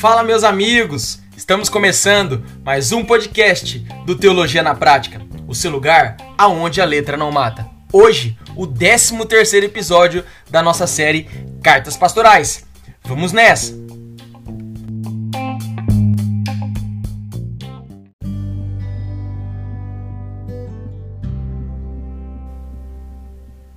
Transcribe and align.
Fala, 0.00 0.22
meus 0.22 0.44
amigos! 0.44 1.20
Estamos 1.36 1.68
começando 1.68 2.42
mais 2.64 2.90
um 2.90 3.04
podcast 3.04 3.80
do 4.06 4.16
Teologia 4.16 4.62
na 4.62 4.74
Prática, 4.74 5.20
o 5.46 5.54
seu 5.54 5.70
lugar 5.70 6.16
aonde 6.38 6.80
a 6.80 6.86
letra 6.86 7.18
não 7.18 7.30
mata. 7.30 7.68
Hoje, 7.92 8.38
o 8.56 8.66
13 8.66 9.26
terceiro 9.26 9.66
episódio 9.66 10.24
da 10.48 10.62
nossa 10.62 10.86
série 10.86 11.28
Cartas 11.62 11.98
Pastorais. 11.98 12.64
Vamos 13.04 13.32
nessa! 13.32 13.74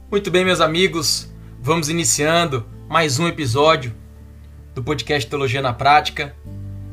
Muito 0.10 0.30
bem, 0.30 0.46
meus 0.46 0.62
amigos, 0.62 1.33
vamos 1.64 1.88
iniciando 1.88 2.66
mais 2.90 3.20
um 3.20 3.26
episódio 3.26 3.96
do 4.76 4.84
podcast 4.84 5.30
Teologia 5.30 5.62
na 5.62 5.72
Prática, 5.72 6.36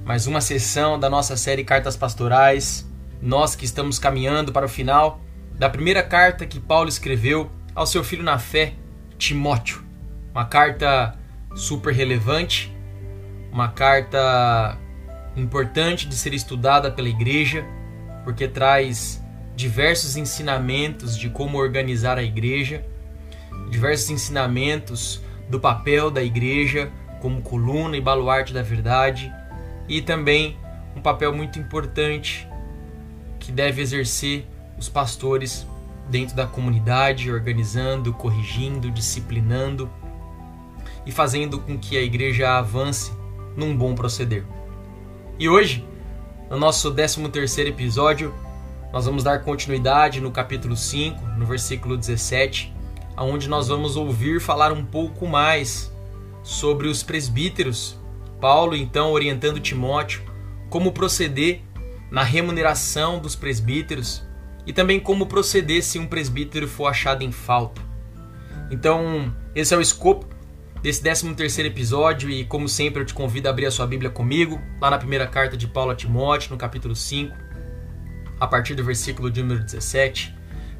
mais 0.04 0.28
uma 0.28 0.40
sessão 0.40 0.96
da 0.96 1.10
nossa 1.10 1.36
série 1.36 1.64
Cartas 1.64 1.96
Pastorais. 1.96 2.88
Nós 3.20 3.56
que 3.56 3.64
estamos 3.64 3.98
caminhando 3.98 4.52
para 4.52 4.66
o 4.66 4.68
final 4.68 5.20
da 5.58 5.68
primeira 5.68 6.04
carta 6.04 6.46
que 6.46 6.60
Paulo 6.60 6.88
escreveu 6.88 7.50
ao 7.74 7.84
seu 7.84 8.04
filho 8.04 8.22
na 8.22 8.38
fé, 8.38 8.74
Timóteo. 9.18 9.82
Uma 10.30 10.44
carta 10.44 11.18
super 11.56 11.92
relevante, 11.92 12.72
uma 13.50 13.70
carta 13.70 14.78
importante 15.36 16.06
de 16.06 16.14
ser 16.14 16.32
estudada 16.32 16.92
pela 16.92 17.08
igreja, 17.08 17.66
porque 18.22 18.46
traz 18.46 19.20
diversos 19.56 20.16
ensinamentos 20.16 21.18
de 21.18 21.28
como 21.28 21.58
organizar 21.58 22.18
a 22.18 22.22
igreja, 22.22 22.84
diversos 23.70 24.10
ensinamentos 24.10 25.22
do 25.48 25.58
papel 25.58 26.10
da 26.10 26.22
igreja 26.22 26.92
como 27.20 27.42
coluna 27.42 27.96
e 27.96 28.00
baluarte 28.00 28.52
da 28.52 28.62
verdade, 28.62 29.32
e 29.88 30.00
também 30.00 30.56
um 30.96 31.00
papel 31.00 31.32
muito 31.34 31.58
importante 31.58 32.48
que 33.38 33.52
deve 33.52 33.82
exercer 33.82 34.46
os 34.78 34.88
pastores 34.88 35.66
dentro 36.08 36.34
da 36.34 36.46
comunidade, 36.46 37.30
organizando, 37.30 38.12
corrigindo, 38.12 38.90
disciplinando 38.90 39.88
e 41.06 41.12
fazendo 41.12 41.60
com 41.60 41.78
que 41.78 41.96
a 41.96 42.02
igreja 42.02 42.58
avance 42.58 43.12
num 43.56 43.76
bom 43.76 43.94
proceder. 43.94 44.44
E 45.38 45.48
hoje, 45.48 45.86
no 46.50 46.58
nosso 46.58 46.92
13º 46.92 47.68
episódio, 47.68 48.34
nós 48.92 49.06
vamos 49.06 49.22
dar 49.22 49.42
continuidade 49.44 50.20
no 50.20 50.30
capítulo 50.30 50.76
5, 50.76 51.24
no 51.38 51.46
versículo 51.46 51.96
17, 51.96 52.74
aonde 53.16 53.48
nós 53.48 53.68
vamos 53.68 53.96
ouvir 53.96 54.40
falar 54.40 54.72
um 54.72 54.84
pouco 54.84 55.26
mais 55.26 55.92
sobre 56.42 56.88
os 56.88 57.02
presbíteros. 57.02 57.98
Paulo 58.40 58.74
então 58.74 59.12
orientando 59.12 59.60
Timóteo 59.60 60.22
como 60.70 60.92
proceder 60.92 61.62
na 62.10 62.22
remuneração 62.22 63.18
dos 63.18 63.36
presbíteros 63.36 64.24
e 64.66 64.72
também 64.72 65.00
como 65.00 65.26
proceder 65.26 65.82
se 65.82 65.98
um 65.98 66.06
presbítero 66.06 66.66
for 66.66 66.86
achado 66.86 67.22
em 67.22 67.32
falta. 67.32 67.80
Então, 68.70 69.34
esse 69.54 69.74
é 69.74 69.76
o 69.76 69.80
escopo 69.80 70.26
desse 70.82 71.02
13 71.02 71.34
terceiro 71.34 71.68
episódio 71.68 72.30
e 72.30 72.44
como 72.44 72.68
sempre 72.68 73.02
eu 73.02 73.06
te 73.06 73.12
convido 73.12 73.48
a 73.48 73.50
abrir 73.50 73.66
a 73.66 73.70
sua 73.70 73.86
Bíblia 73.86 74.10
comigo, 74.10 74.60
lá 74.80 74.90
na 74.90 74.98
primeira 74.98 75.26
carta 75.26 75.56
de 75.56 75.66
Paulo 75.66 75.90
a 75.90 75.94
Timóteo, 75.94 76.52
no 76.52 76.56
capítulo 76.56 76.94
5, 76.94 77.36
a 78.38 78.46
partir 78.46 78.74
do 78.74 78.84
versículo 78.84 79.30
de 79.30 79.42
número 79.42 79.64
17. 79.64 80.34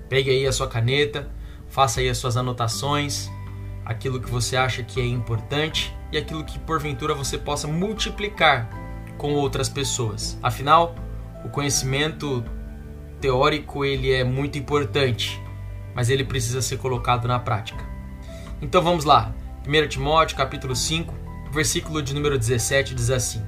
Pegue 0.09 0.31
aí 0.31 0.47
a 0.47 0.53
sua 0.53 0.69
caneta, 0.69 1.31
faça 1.71 2.01
aí 2.01 2.09
as 2.09 2.19
suas 2.19 2.37
anotações, 2.37 3.31
aquilo 3.85 4.21
que 4.21 4.31
você 4.31 4.57
acha 4.57 4.83
que 4.83 5.01
é 5.01 5.07
importante 5.07 5.97
e 6.13 6.19
aquilo 6.19 6.45
que 6.45 6.59
porventura 6.59 7.15
você 7.15 7.39
possa 7.39 7.67
multiplicar 7.67 8.69
com 9.17 9.33
outras 9.33 9.69
pessoas. 9.69 10.39
Afinal, 10.43 10.95
o 11.45 11.49
conhecimento 11.49 12.45
teórico 13.21 13.85
ele 13.85 14.13
é 14.13 14.25
muito 14.25 14.59
importante, 14.59 15.41
mas 15.95 16.11
ele 16.11 16.25
precisa 16.25 16.61
ser 16.61 16.79
colocado 16.79 17.27
na 17.27 17.39
prática. 17.39 17.85
Então 18.61 18.83
vamos 18.83 19.05
lá. 19.05 19.35
1 19.67 19.89
Timóteo, 19.89 20.37
capítulo 20.37 20.75
5, 20.75 21.15
versículo 21.53 22.03
de 22.03 22.15
número 22.15 22.39
17 22.39 22.95
diz 22.95 23.11
assim: 23.11 23.43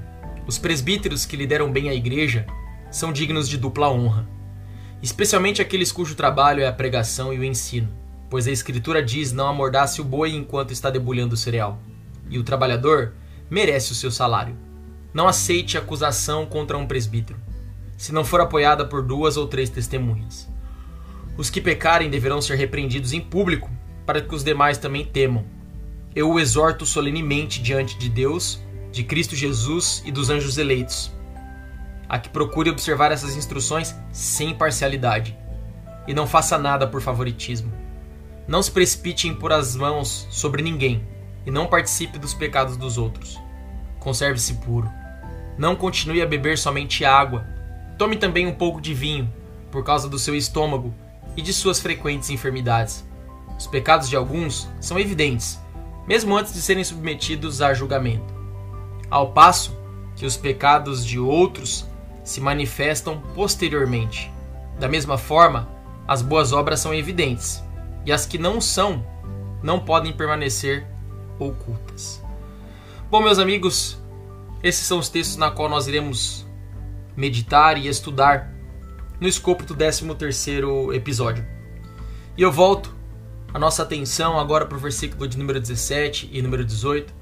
Os 0.47 0.59
presbíteros 0.59 1.25
que 1.25 1.37
lideram 1.37 1.71
bem 1.71 1.89
a 1.89 1.95
igreja 1.95 2.47
são 2.91 3.13
dignos 3.13 3.49
de 3.49 3.57
dupla 3.57 3.91
honra, 3.91 4.29
especialmente 5.03 5.63
aqueles 5.63 5.91
cujo 5.91 6.15
trabalho 6.15 6.63
é 6.63 6.67
a 6.67 6.73
pregação 6.73 7.33
e 7.33 7.39
o 7.39 7.45
ensino, 7.45 7.89
pois 8.33 8.49
a 8.49 8.51
escritura 8.51 9.03
diz: 9.03 9.31
"Não 9.31 9.47
amordace 9.47 10.01
o 10.01 10.05
boi 10.05 10.35
enquanto 10.35 10.73
está 10.73 10.89
debulhando 10.89 11.35
o 11.35 11.37
cereal", 11.37 11.79
e 12.31 12.39
o 12.39 12.43
trabalhador 12.43 13.13
merece 13.51 13.93
o 13.93 13.95
seu 13.95 14.11
salário. 14.11 14.57
Não 15.13 15.29
aceite 15.29 15.77
acusação 15.77 16.47
contra 16.47 16.79
um 16.79 16.87
presbítero 16.87 17.39
se 17.99 18.11
não 18.11 18.25
for 18.25 18.41
apoiada 18.41 18.87
por 18.87 19.03
duas 19.03 19.37
ou 19.37 19.47
três 19.47 19.69
testemunhas. 19.69 20.49
Os 21.37 21.51
que 21.51 21.61
pecarem 21.61 22.09
deverão 22.09 22.41
ser 22.41 22.57
repreendidos 22.57 23.13
em 23.13 23.21
público, 23.21 23.71
para 24.07 24.23
que 24.23 24.35
os 24.35 24.43
demais 24.43 24.79
também 24.79 25.05
temam. 25.05 25.45
Eu 26.17 26.33
o 26.33 26.41
exorto 26.41 26.87
solenemente 26.87 27.63
diante 27.63 27.99
de 27.99 28.09
Deus, 28.09 28.61
de 28.91 29.05
Cristo 29.05 29.37
Jesus 29.37 30.03
e 30.07 30.11
dos 30.11 30.31
anjos 30.31 30.57
eleitos, 30.57 31.13
a 32.09 32.19
que 32.19 32.31
procure 32.31 32.71
observar 32.71 33.13
essas 33.13 33.37
instruções 33.37 33.95
sem 34.11 34.55
parcialidade, 34.55 35.39
e 36.09 36.15
não 36.15 36.27
faça 36.27 36.57
nada 36.57 36.89
por 36.89 37.03
favoritismo. 37.03 37.82
Não 38.47 38.63
se 38.63 38.71
precipite 38.71 39.29
em 39.29 39.35
pôr 39.35 39.53
as 39.53 39.77
mãos 39.77 40.27
sobre 40.31 40.63
ninguém, 40.63 41.07
e 41.47 41.51
não 41.51 41.67
participe 41.67 42.19
dos 42.19 42.35
pecados 42.35 42.77
dos 42.77 42.99
outros. 42.99 43.39
Conserve-se 43.99 44.55
puro. 44.55 44.91
Não 45.57 45.77
continue 45.77 46.23
a 46.23 46.27
beber 46.27 46.59
somente 46.59 47.05
água, 47.05 47.47
Tome 48.03 48.17
também 48.17 48.49
um 48.49 48.53
pouco 48.53 48.81
de 48.81 48.95
vinho, 48.95 49.33
por 49.71 49.85
causa 49.85 50.09
do 50.09 50.19
seu 50.19 50.35
estômago 50.35 50.93
e 51.37 51.43
de 51.43 51.53
suas 51.53 51.79
frequentes 51.79 52.31
enfermidades. 52.31 53.05
Os 53.57 53.67
pecados 53.67 54.09
de 54.09 54.17
alguns 54.17 54.69
são 54.81 54.99
evidentes, 54.99 55.61
mesmo 56.05 56.37
antes 56.37 56.53
de 56.53 56.61
serem 56.61 56.83
submetidos 56.83 57.63
a 57.63 57.73
julgamento, 57.73 58.35
ao 59.09 59.33
passo 59.33 59.79
que 60.17 60.27
os 60.27 60.37
pecados 60.37 61.07
de 61.07 61.19
outros 61.19 61.87
se 62.25 62.41
manifestam 62.41 63.23
posteriormente. 63.37 64.33
Da 64.81 64.89
mesma 64.89 65.17
forma, 65.17 65.69
as 66.09 66.23
boas 66.23 66.53
obras 66.53 66.81
são 66.81 66.93
evidentes, 66.93 67.63
e 68.05 68.13
as 68.13 68.27
que 68.27 68.39
não 68.39 68.61
são 68.61 69.05
não 69.63 69.81
podem 69.81 70.13
permanecer 70.13 70.87
ocultas. 71.39 72.23
Bom, 73.11 73.21
meus 73.21 73.39
amigos, 73.39 74.01
esses 74.63 74.87
são 74.87 74.99
os 74.99 75.09
textos 75.09 75.37
na 75.37 75.51
qual 75.51 75.69
nós 75.69 75.87
iremos 75.87 76.47
meditar 77.17 77.77
e 77.77 77.89
estudar 77.89 78.53
no 79.21 79.29
escopo 79.29 79.65
do 79.65 79.77
13º 79.77 80.95
episódio. 80.95 81.47
E 82.37 82.43
eu 82.43 82.51
volto 82.51 82.95
a 83.53 83.59
nossa 83.59 83.83
atenção 83.83 84.41
agora 84.41 84.65
para 84.65 84.77
o 84.77 84.81
versículo 84.81 85.29
de 85.29 85.37
número 85.37 85.61
17 85.61 86.31
e 86.33 86.41
número 86.41 86.65
18, 86.65 87.13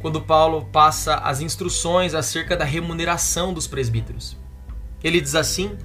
quando 0.00 0.20
Paulo 0.20 0.66
passa 0.66 1.14
as 1.16 1.40
instruções 1.40 2.14
acerca 2.14 2.56
da 2.56 2.64
remuneração 2.64 3.54
dos 3.54 3.66
presbíteros. 3.66 4.36
Ele 5.02 5.20
diz 5.20 5.34
assim: 5.34 5.76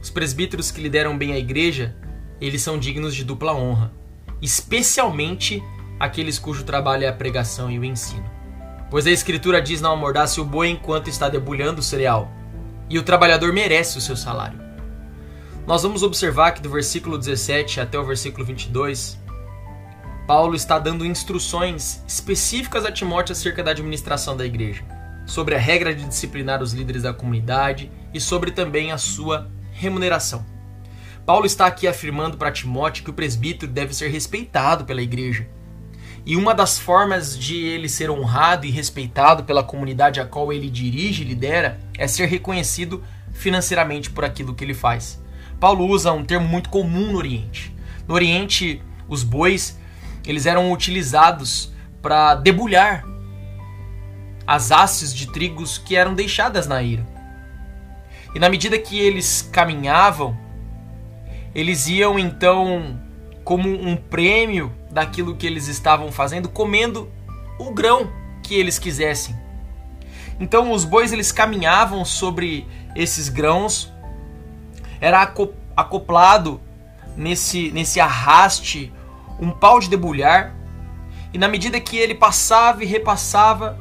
os 0.00 0.10
presbíteros 0.10 0.70
que 0.70 0.80
lideram 0.80 1.16
bem 1.16 1.32
a 1.32 1.38
igreja, 1.38 1.96
eles 2.42 2.60
são 2.60 2.76
dignos 2.76 3.14
de 3.14 3.24
dupla 3.24 3.54
honra, 3.54 3.92
especialmente 4.40 5.62
aqueles 5.98 6.40
cujo 6.40 6.64
trabalho 6.64 7.04
é 7.04 7.08
a 7.08 7.12
pregação 7.12 7.70
e 7.70 7.78
o 7.78 7.84
ensino. 7.84 8.28
Pois 8.90 9.06
a 9.06 9.12
escritura 9.12 9.62
diz 9.62 9.80
não 9.80 9.92
amordace 9.92 10.40
o 10.40 10.44
boi 10.44 10.68
enquanto 10.68 11.08
está 11.08 11.28
debulhando 11.28 11.78
o 11.78 11.84
cereal, 11.84 12.28
e 12.90 12.98
o 12.98 13.02
trabalhador 13.04 13.52
merece 13.52 13.96
o 13.96 14.00
seu 14.00 14.16
salário. 14.16 14.60
Nós 15.68 15.84
vamos 15.84 16.02
observar 16.02 16.50
que 16.50 16.60
do 16.60 16.68
versículo 16.68 17.16
17 17.16 17.80
até 17.80 17.96
o 17.96 18.04
versículo 18.04 18.44
22, 18.44 19.16
Paulo 20.26 20.56
está 20.56 20.80
dando 20.80 21.06
instruções 21.06 22.02
específicas 22.08 22.84
a 22.84 22.90
Timóteo 22.90 23.34
acerca 23.34 23.62
da 23.62 23.70
administração 23.70 24.36
da 24.36 24.44
igreja, 24.44 24.82
sobre 25.24 25.54
a 25.54 25.58
regra 25.58 25.94
de 25.94 26.04
disciplinar 26.04 26.60
os 26.60 26.72
líderes 26.72 27.04
da 27.04 27.14
comunidade 27.14 27.88
e 28.12 28.20
sobre 28.20 28.50
também 28.50 28.90
a 28.90 28.98
sua 28.98 29.48
remuneração. 29.70 30.44
Paulo 31.24 31.46
está 31.46 31.66
aqui 31.66 31.86
afirmando 31.86 32.36
para 32.36 32.50
Timóteo 32.50 33.04
que 33.04 33.10
o 33.10 33.14
presbítero 33.14 33.70
deve 33.70 33.94
ser 33.94 34.08
respeitado 34.08 34.84
pela 34.84 35.00
igreja. 35.00 35.46
E 36.26 36.36
uma 36.36 36.54
das 36.54 36.78
formas 36.78 37.38
de 37.38 37.56
ele 37.56 37.88
ser 37.88 38.10
honrado 38.10 38.66
e 38.66 38.70
respeitado 38.70 39.44
pela 39.44 39.62
comunidade 39.62 40.20
a 40.20 40.26
qual 40.26 40.52
ele 40.52 40.68
dirige 40.68 41.22
e 41.22 41.26
lidera 41.26 41.80
é 41.96 42.08
ser 42.08 42.26
reconhecido 42.26 43.02
financeiramente 43.32 44.10
por 44.10 44.24
aquilo 44.24 44.54
que 44.54 44.64
ele 44.64 44.74
faz. 44.74 45.20
Paulo 45.60 45.86
usa 45.86 46.12
um 46.12 46.24
termo 46.24 46.46
muito 46.46 46.68
comum 46.68 47.12
no 47.12 47.18
Oriente. 47.18 47.74
No 48.06 48.14
Oriente, 48.14 48.82
os 49.08 49.22
bois 49.22 49.80
eles 50.26 50.46
eram 50.46 50.72
utilizados 50.72 51.72
para 52.00 52.34
debulhar 52.34 53.04
as 54.46 54.70
hastes 54.70 55.14
de 55.14 55.28
trigos 55.28 55.78
que 55.78 55.96
eram 55.96 56.14
deixadas 56.14 56.66
na 56.66 56.82
ira. 56.82 57.06
E 58.34 58.38
na 58.38 58.48
medida 58.48 58.78
que 58.78 58.98
eles 58.98 59.48
caminhavam, 59.52 60.36
eles 61.54 61.86
iam 61.88 62.18
então 62.18 62.98
como 63.44 63.68
um 63.68 63.96
prêmio 63.96 64.72
daquilo 64.90 65.34
que 65.34 65.46
eles 65.46 65.68
estavam 65.68 66.12
fazendo, 66.12 66.48
comendo 66.48 67.10
o 67.58 67.72
grão 67.72 68.10
que 68.42 68.54
eles 68.54 68.78
quisessem. 68.78 69.36
Então 70.38 70.72
os 70.72 70.84
bois 70.84 71.12
eles 71.12 71.30
caminhavam 71.30 72.04
sobre 72.04 72.66
esses 72.94 73.28
grãos, 73.28 73.92
era 75.00 75.22
acoplado 75.76 76.60
nesse, 77.16 77.70
nesse 77.70 78.00
arraste 78.00 78.92
um 79.40 79.50
pau 79.50 79.80
de 79.80 79.88
debulhar, 79.88 80.54
e 81.32 81.38
na 81.38 81.48
medida 81.48 81.80
que 81.80 81.96
ele 81.96 82.14
passava 82.14 82.84
e 82.84 82.86
repassava 82.86 83.78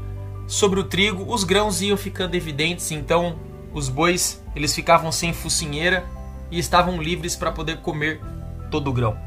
sobre 0.48 0.80
o 0.80 0.84
trigo, 0.84 1.32
os 1.32 1.44
grãos 1.44 1.82
iam 1.82 1.98
ficando 1.98 2.36
evidentes, 2.36 2.92
então 2.92 3.38
os 3.74 3.90
bois 3.90 4.42
eles 4.56 4.74
ficavam 4.74 5.12
sem 5.12 5.34
focinheira 5.34 6.06
e 6.52 6.60
estavam 6.60 7.02
livres 7.02 7.36
para 7.36 7.52
poder 7.52 7.78
comer 7.78 8.22
todo 8.70 8.90
o 8.90 8.94
grão. 8.94 9.18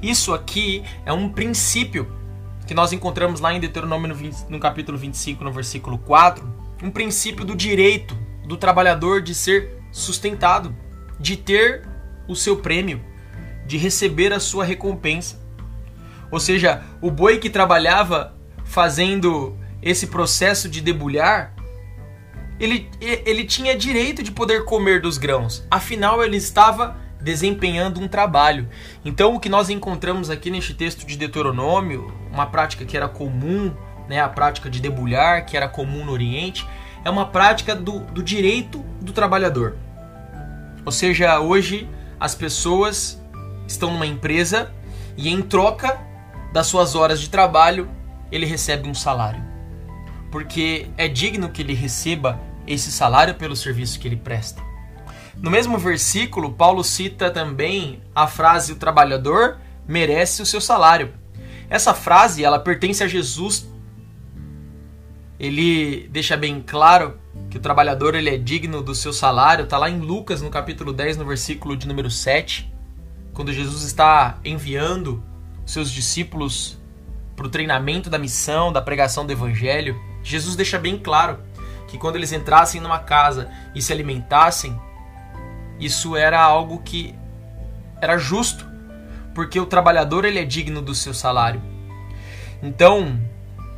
Isso 0.00 0.32
aqui 0.32 0.82
é 1.04 1.12
um 1.12 1.28
princípio 1.28 2.10
que 2.66 2.74
nós 2.74 2.92
encontramos 2.92 3.40
lá 3.40 3.52
em 3.52 3.60
Deuteronômio 3.60 4.08
no, 4.08 4.14
20, 4.14 4.48
no 4.48 4.58
capítulo 4.58 4.96
25, 4.96 5.42
no 5.44 5.52
versículo 5.52 5.98
4, 5.98 6.48
um 6.82 6.90
princípio 6.90 7.44
do 7.44 7.54
direito 7.54 8.16
do 8.46 8.56
trabalhador 8.56 9.20
de 9.20 9.34
ser 9.34 9.78
sustentado, 9.90 10.74
de 11.18 11.36
ter 11.36 11.86
o 12.28 12.34
seu 12.34 12.56
prêmio, 12.56 13.00
de 13.66 13.76
receber 13.76 14.32
a 14.32 14.40
sua 14.40 14.64
recompensa. 14.64 15.40
Ou 16.30 16.40
seja, 16.40 16.82
o 17.00 17.10
boi 17.10 17.38
que 17.38 17.50
trabalhava 17.50 18.34
fazendo 18.64 19.56
esse 19.82 20.06
processo 20.06 20.68
de 20.68 20.80
debulhar, 20.80 21.54
ele, 22.58 22.88
ele 23.00 23.44
tinha 23.44 23.76
direito 23.76 24.22
de 24.22 24.30
poder 24.30 24.64
comer 24.64 25.00
dos 25.00 25.18
grãos, 25.18 25.66
afinal 25.70 26.22
ele 26.22 26.36
estava 26.36 26.96
desempenhando 27.20 28.00
um 28.00 28.08
trabalho. 28.08 28.68
Então, 29.04 29.34
o 29.34 29.40
que 29.40 29.48
nós 29.48 29.70
encontramos 29.70 30.28
aqui 30.28 30.50
neste 30.50 30.74
texto 30.74 31.06
de 31.06 31.16
Deuteronômio, 31.16 32.12
uma 32.32 32.46
prática 32.46 32.84
que 32.84 32.96
era 32.96 33.08
comum, 33.08 33.72
né, 34.08 34.20
a 34.20 34.28
prática 34.28 34.68
de 34.68 34.80
debulhar, 34.80 35.46
que 35.46 35.56
era 35.56 35.68
comum 35.68 36.04
no 36.04 36.12
Oriente, 36.12 36.66
é 37.04 37.10
uma 37.10 37.26
prática 37.26 37.74
do, 37.74 38.00
do 38.00 38.22
direito 38.22 38.84
do 39.00 39.12
trabalhador. 39.12 39.76
Ou 40.84 40.92
seja, 40.92 41.38
hoje 41.40 41.88
as 42.18 42.34
pessoas 42.34 43.22
estão 43.66 43.92
numa 43.92 44.06
empresa 44.06 44.72
e 45.16 45.28
em 45.28 45.40
troca 45.42 46.00
das 46.52 46.66
suas 46.66 46.94
horas 46.94 47.20
de 47.20 47.30
trabalho, 47.30 47.88
ele 48.30 48.46
recebe 48.46 48.88
um 48.88 48.94
salário. 48.94 49.51
Porque 50.32 50.88
é 50.96 51.06
digno 51.06 51.50
que 51.50 51.62
ele 51.62 51.74
receba 51.74 52.40
esse 52.66 52.90
salário 52.90 53.34
pelo 53.34 53.54
serviço 53.54 54.00
que 54.00 54.08
ele 54.08 54.16
presta. 54.16 54.60
No 55.36 55.50
mesmo 55.50 55.78
versículo, 55.78 56.52
Paulo 56.52 56.82
cita 56.82 57.30
também 57.30 58.02
a 58.14 58.26
frase: 58.26 58.72
"O 58.72 58.76
trabalhador 58.76 59.58
merece 59.86 60.42
o 60.42 60.46
seu 60.46 60.60
salário". 60.60 61.12
Essa 61.70 61.94
frase, 61.94 62.44
ela 62.44 62.58
pertence 62.58 63.04
a 63.04 63.08
Jesus. 63.08 63.70
Ele 65.38 66.08
deixa 66.10 66.36
bem 66.36 66.60
claro 66.60 67.18
que 67.50 67.58
o 67.58 67.60
trabalhador 67.60 68.14
ele 68.14 68.30
é 68.30 68.36
digno 68.36 68.82
do 68.82 68.94
seu 68.94 69.12
salário, 69.12 69.64
está 69.64 69.76
lá 69.76 69.90
em 69.90 69.98
Lucas, 69.98 70.40
no 70.40 70.50
capítulo 70.50 70.92
10, 70.92 71.16
no 71.16 71.24
versículo 71.24 71.76
de 71.76 71.86
número 71.86 72.10
7, 72.10 72.72
quando 73.32 73.52
Jesus 73.52 73.82
está 73.82 74.38
enviando 74.44 75.22
seus 75.66 75.90
discípulos 75.90 76.78
para 77.34 77.46
o 77.46 77.50
treinamento 77.50 78.08
da 78.08 78.18
missão, 78.18 78.72
da 78.72 78.80
pregação 78.80 79.26
do 79.26 79.32
evangelho. 79.32 80.00
Jesus 80.22 80.56
deixa 80.56 80.78
bem 80.78 80.98
claro 80.98 81.38
que 81.88 81.98
quando 81.98 82.16
eles 82.16 82.32
entrassem 82.32 82.80
numa 82.80 82.98
casa 82.98 83.50
e 83.74 83.82
se 83.82 83.92
alimentassem, 83.92 84.78
isso 85.78 86.16
era 86.16 86.40
algo 86.40 86.78
que 86.78 87.14
era 88.00 88.16
justo, 88.16 88.66
porque 89.34 89.60
o 89.60 89.66
trabalhador 89.66 90.24
ele 90.24 90.38
é 90.38 90.44
digno 90.44 90.80
do 90.80 90.94
seu 90.94 91.12
salário. 91.12 91.60
Então, 92.62 93.20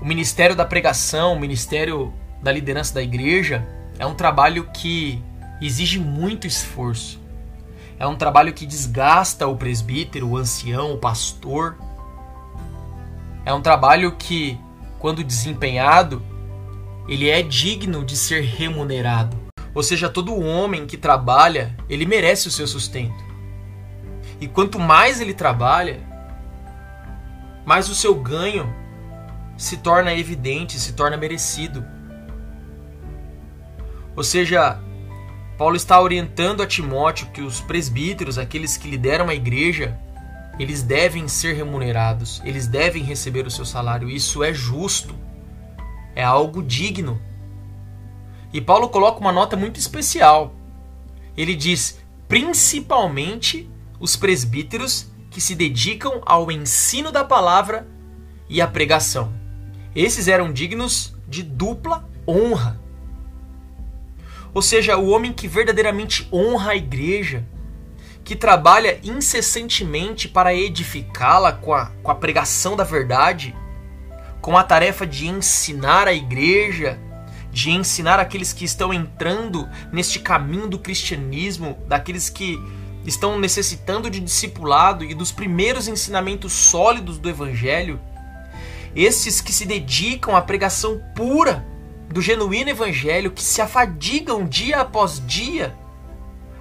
o 0.00 0.04
ministério 0.04 0.54
da 0.54 0.64
pregação, 0.64 1.32
o 1.32 1.40
ministério 1.40 2.12
da 2.42 2.52
liderança 2.52 2.94
da 2.94 3.02
igreja 3.02 3.66
é 3.98 4.04
um 4.04 4.14
trabalho 4.14 4.68
que 4.72 5.22
exige 5.60 5.98
muito 5.98 6.46
esforço. 6.46 7.20
É 7.98 8.06
um 8.06 8.16
trabalho 8.16 8.52
que 8.52 8.66
desgasta 8.66 9.46
o 9.46 9.56
presbítero, 9.56 10.28
o 10.28 10.36
ancião, 10.36 10.92
o 10.92 10.98
pastor. 10.98 11.78
É 13.44 13.54
um 13.54 13.62
trabalho 13.62 14.12
que, 14.12 14.58
quando 14.98 15.24
desempenhado, 15.24 16.22
ele 17.08 17.28
é 17.28 17.42
digno 17.42 18.04
de 18.04 18.16
ser 18.16 18.42
remunerado. 18.42 19.36
Ou 19.74 19.82
seja, 19.82 20.08
todo 20.08 20.38
homem 20.38 20.86
que 20.86 20.96
trabalha, 20.96 21.76
ele 21.88 22.06
merece 22.06 22.48
o 22.48 22.50
seu 22.50 22.66
sustento. 22.66 23.24
E 24.40 24.46
quanto 24.46 24.78
mais 24.78 25.20
ele 25.20 25.34
trabalha, 25.34 26.00
mais 27.64 27.88
o 27.88 27.94
seu 27.94 28.14
ganho 28.14 28.72
se 29.56 29.78
torna 29.78 30.14
evidente, 30.14 30.78
se 30.78 30.92
torna 30.92 31.16
merecido. 31.16 31.84
Ou 34.16 34.22
seja, 34.22 34.78
Paulo 35.58 35.76
está 35.76 36.00
orientando 36.00 36.62
a 36.62 36.66
Timóteo 36.66 37.28
que 37.32 37.40
os 37.40 37.60
presbíteros, 37.60 38.38
aqueles 38.38 38.76
que 38.76 38.88
lideram 38.88 39.28
a 39.28 39.34
igreja, 39.34 39.98
eles 40.58 40.82
devem 40.82 41.26
ser 41.26 41.54
remunerados, 41.54 42.40
eles 42.44 42.66
devem 42.66 43.02
receber 43.02 43.46
o 43.46 43.50
seu 43.50 43.64
salário. 43.64 44.08
Isso 44.08 44.42
é 44.42 44.52
justo, 44.52 45.14
é 46.14 46.22
algo 46.22 46.62
digno. 46.62 47.20
E 48.52 48.60
Paulo 48.60 48.88
coloca 48.88 49.20
uma 49.20 49.32
nota 49.32 49.56
muito 49.56 49.78
especial. 49.80 50.54
Ele 51.36 51.54
diz: 51.54 51.98
principalmente 52.28 53.68
os 53.98 54.16
presbíteros 54.16 55.10
que 55.30 55.40
se 55.40 55.54
dedicam 55.54 56.22
ao 56.24 56.50
ensino 56.50 57.10
da 57.10 57.24
palavra 57.24 57.88
e 58.48 58.60
à 58.60 58.66
pregação. 58.68 59.32
Esses 59.94 60.28
eram 60.28 60.52
dignos 60.52 61.16
de 61.26 61.42
dupla 61.42 62.08
honra. 62.26 62.80
Ou 64.52 64.62
seja, 64.62 64.96
o 64.96 65.08
homem 65.08 65.32
que 65.32 65.48
verdadeiramente 65.48 66.28
honra 66.32 66.72
a 66.72 66.76
igreja, 66.76 67.44
que 68.22 68.36
trabalha 68.36 69.00
incessantemente 69.02 70.28
para 70.28 70.54
edificá-la 70.54 71.52
com 71.52 71.74
a, 71.74 71.86
com 72.02 72.10
a 72.10 72.14
pregação 72.14 72.76
da 72.76 72.84
verdade, 72.84 73.54
com 74.44 74.58
a 74.58 74.62
tarefa 74.62 75.06
de 75.06 75.26
ensinar 75.26 76.06
a 76.06 76.12
igreja, 76.12 76.98
de 77.50 77.70
ensinar 77.70 78.20
aqueles 78.20 78.52
que 78.52 78.66
estão 78.66 78.92
entrando 78.92 79.66
neste 79.90 80.18
caminho 80.18 80.68
do 80.68 80.78
cristianismo, 80.78 81.78
daqueles 81.88 82.28
que 82.28 82.62
estão 83.06 83.38
necessitando 83.38 84.10
de 84.10 84.20
discipulado 84.20 85.02
e 85.02 85.14
dos 85.14 85.32
primeiros 85.32 85.88
ensinamentos 85.88 86.52
sólidos 86.52 87.16
do 87.16 87.30
evangelho, 87.30 87.98
esses 88.94 89.40
que 89.40 89.50
se 89.50 89.64
dedicam 89.64 90.36
à 90.36 90.42
pregação 90.42 91.00
pura 91.16 91.64
do 92.10 92.20
genuíno 92.20 92.68
evangelho, 92.68 93.30
que 93.30 93.42
se 93.42 93.62
afadigam 93.62 94.44
dia 94.44 94.82
após 94.82 95.26
dia 95.26 95.74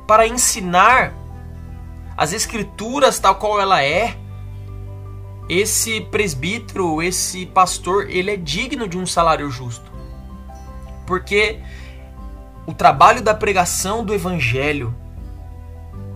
para 0.08 0.26
ensinar 0.26 1.14
as 2.16 2.32
escrituras 2.32 3.20
tal 3.20 3.36
qual 3.36 3.60
ela 3.60 3.84
é, 3.84 4.16
esse 5.50 6.02
presbítero, 6.02 7.02
esse 7.02 7.46
pastor, 7.46 8.10
ele 8.10 8.32
é 8.32 8.38
digno 8.38 8.88
de 8.88 8.98
um 8.98 9.06
salário 9.06 9.50
justo 9.50 9.94
porque 11.06 11.60
o 12.66 12.74
trabalho 12.74 13.22
da 13.22 13.34
pregação 13.34 14.04
do 14.04 14.14
evangelho, 14.14 14.96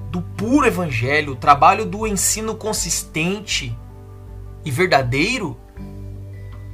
do 0.09 0.21
puro 0.21 0.65
evangelho, 0.65 1.33
o 1.33 1.35
trabalho 1.35 1.85
do 1.85 2.07
ensino 2.07 2.55
consistente 2.55 3.77
e 4.63 4.71
verdadeiro, 4.71 5.57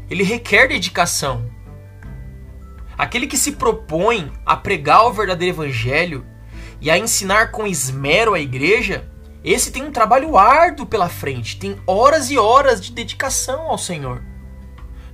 ele 0.09 0.23
requer 0.23 0.67
dedicação. 0.67 1.51
Aquele 2.97 3.25
que 3.25 3.37
se 3.37 3.53
propõe 3.53 4.31
a 4.45 4.55
pregar 4.55 5.05
o 5.07 5.13
verdadeiro 5.13 5.55
evangelho 5.55 6.25
e 6.79 6.91
a 6.91 6.97
ensinar 6.97 7.51
com 7.51 7.65
esmero 7.65 8.35
a 8.35 8.39
igreja, 8.39 9.09
esse 9.43 9.71
tem 9.71 9.83
um 9.83 9.91
trabalho 9.91 10.37
árduo 10.37 10.85
pela 10.85 11.09
frente, 11.09 11.57
tem 11.57 11.77
horas 11.85 12.31
e 12.31 12.37
horas 12.37 12.79
de 12.79 12.91
dedicação 12.91 13.61
ao 13.69 13.77
Senhor 13.77 14.21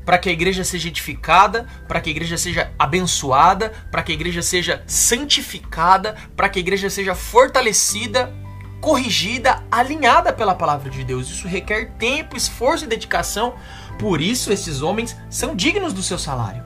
para 0.10 0.18
que 0.18 0.28
a 0.28 0.32
igreja 0.32 0.64
seja 0.64 0.88
edificada, 0.88 1.68
para 1.88 2.02
que 2.02 2.10
a 2.10 2.12
igreja 2.12 2.36
seja 2.36 2.72
abençoada, 2.80 3.72
para 3.92 4.02
que 4.02 4.12
a 4.12 4.16
igreja 4.16 4.42
seja 4.42 4.84
santificada, 4.88 6.16
para 6.36 6.50
que 6.50 6.58
a 6.58 6.62
igreja 6.62 6.90
seja 6.90 7.14
fortalecida, 7.14 8.34
corrigida, 8.82 9.64
alinhada 9.70 10.34
pela 10.34 10.56
palavra 10.56 10.90
de 10.90 11.04
Deus. 11.04 11.30
Isso 11.30 11.48
requer 11.48 11.92
tempo, 12.00 12.36
esforço 12.36 12.86
e 12.86 12.88
dedicação. 12.88 13.54
Por 14.00 14.20
isso, 14.20 14.52
esses 14.52 14.82
homens 14.82 15.16
são 15.30 15.56
dignos 15.56 15.94
do 15.94 16.02
seu 16.02 16.18
salário. 16.18 16.64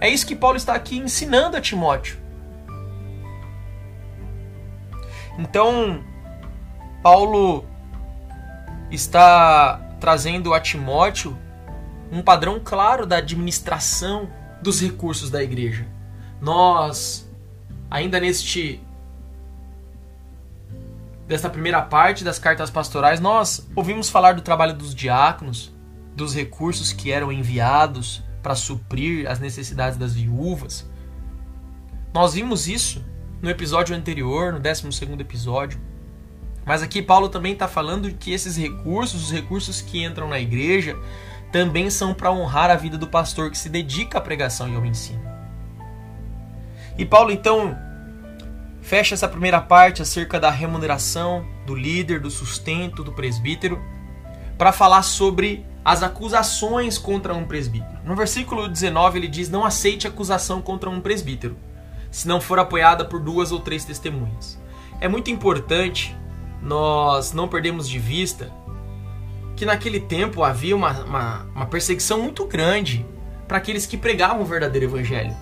É 0.00 0.08
isso 0.08 0.26
que 0.26 0.34
Paulo 0.34 0.56
está 0.56 0.72
aqui 0.72 0.96
ensinando 0.96 1.58
a 1.58 1.60
Timóteo. 1.60 2.16
Então, 5.38 6.02
Paulo 7.02 7.64
está 8.90 9.96
trazendo 10.00 10.54
a 10.54 10.60
Timóteo 10.60 11.36
um 12.10 12.22
padrão 12.22 12.60
claro 12.62 13.06
da 13.06 13.18
administração 13.18 14.28
dos 14.62 14.80
recursos 14.80 15.30
da 15.30 15.42
igreja. 15.42 15.86
Nós, 16.40 17.28
ainda 17.90 18.18
neste 18.18 18.80
desta 21.26 21.50
primeira 21.50 21.82
parte 21.82 22.24
das 22.24 22.38
cartas 22.38 22.70
pastorais, 22.70 23.20
nós 23.20 23.68
ouvimos 23.76 24.08
falar 24.08 24.34
do 24.34 24.40
trabalho 24.40 24.72
dos 24.72 24.94
diáconos, 24.94 25.70
dos 26.16 26.34
recursos 26.34 26.90
que 26.90 27.12
eram 27.12 27.30
enviados 27.30 28.24
para 28.42 28.54
suprir 28.54 29.30
as 29.30 29.38
necessidades 29.38 29.98
das 29.98 30.14
viúvas. 30.14 30.88
Nós 32.14 32.32
vimos 32.32 32.66
isso 32.66 33.04
no 33.42 33.50
episódio 33.50 33.94
anterior, 33.94 34.54
no 34.54 34.58
12 34.58 34.88
episódio. 35.20 35.78
Mas 36.68 36.82
aqui 36.82 37.00
Paulo 37.00 37.30
também 37.30 37.54
está 37.54 37.66
falando 37.66 38.12
que 38.12 38.30
esses 38.30 38.58
recursos, 38.58 39.24
os 39.24 39.32
recursos 39.32 39.80
que 39.80 40.04
entram 40.04 40.28
na 40.28 40.38
igreja, 40.38 40.94
também 41.50 41.88
são 41.88 42.12
para 42.12 42.30
honrar 42.30 42.70
a 42.70 42.76
vida 42.76 42.98
do 42.98 43.06
pastor 43.06 43.50
que 43.50 43.56
se 43.56 43.70
dedica 43.70 44.18
à 44.18 44.20
pregação 44.20 44.68
e 44.68 44.76
ao 44.76 44.84
ensino. 44.84 45.22
E 46.98 47.06
Paulo 47.06 47.30
então 47.30 47.74
fecha 48.82 49.14
essa 49.14 49.26
primeira 49.26 49.62
parte 49.62 50.02
acerca 50.02 50.38
da 50.38 50.50
remuneração 50.50 51.46
do 51.64 51.74
líder, 51.74 52.20
do 52.20 52.30
sustento 52.30 53.02
do 53.02 53.14
presbítero, 53.14 53.82
para 54.58 54.70
falar 54.70 55.02
sobre 55.02 55.64
as 55.82 56.02
acusações 56.02 56.98
contra 56.98 57.34
um 57.34 57.46
presbítero. 57.46 57.98
No 58.04 58.14
versículo 58.14 58.68
19 58.68 59.18
ele 59.18 59.28
diz: 59.28 59.48
Não 59.48 59.64
aceite 59.64 60.06
acusação 60.06 60.60
contra 60.60 60.90
um 60.90 61.00
presbítero, 61.00 61.56
se 62.10 62.28
não 62.28 62.42
for 62.42 62.58
apoiada 62.58 63.06
por 63.06 63.20
duas 63.20 63.52
ou 63.52 63.60
três 63.60 63.86
testemunhas. 63.86 64.60
É 65.00 65.08
muito 65.08 65.30
importante 65.30 66.14
nós 66.62 67.32
não 67.32 67.48
perdermos 67.48 67.88
de 67.88 67.98
vista 67.98 68.52
que 69.56 69.66
naquele 69.66 70.00
tempo 70.00 70.42
havia 70.42 70.76
uma, 70.76 70.92
uma, 71.04 71.42
uma 71.54 71.66
perseguição 71.66 72.20
muito 72.20 72.44
grande 72.46 73.04
para 73.46 73.58
aqueles 73.58 73.86
que 73.86 73.96
pregavam 73.96 74.42
o 74.42 74.46
verdadeiro 74.46 74.86
evangelho. 74.86 75.34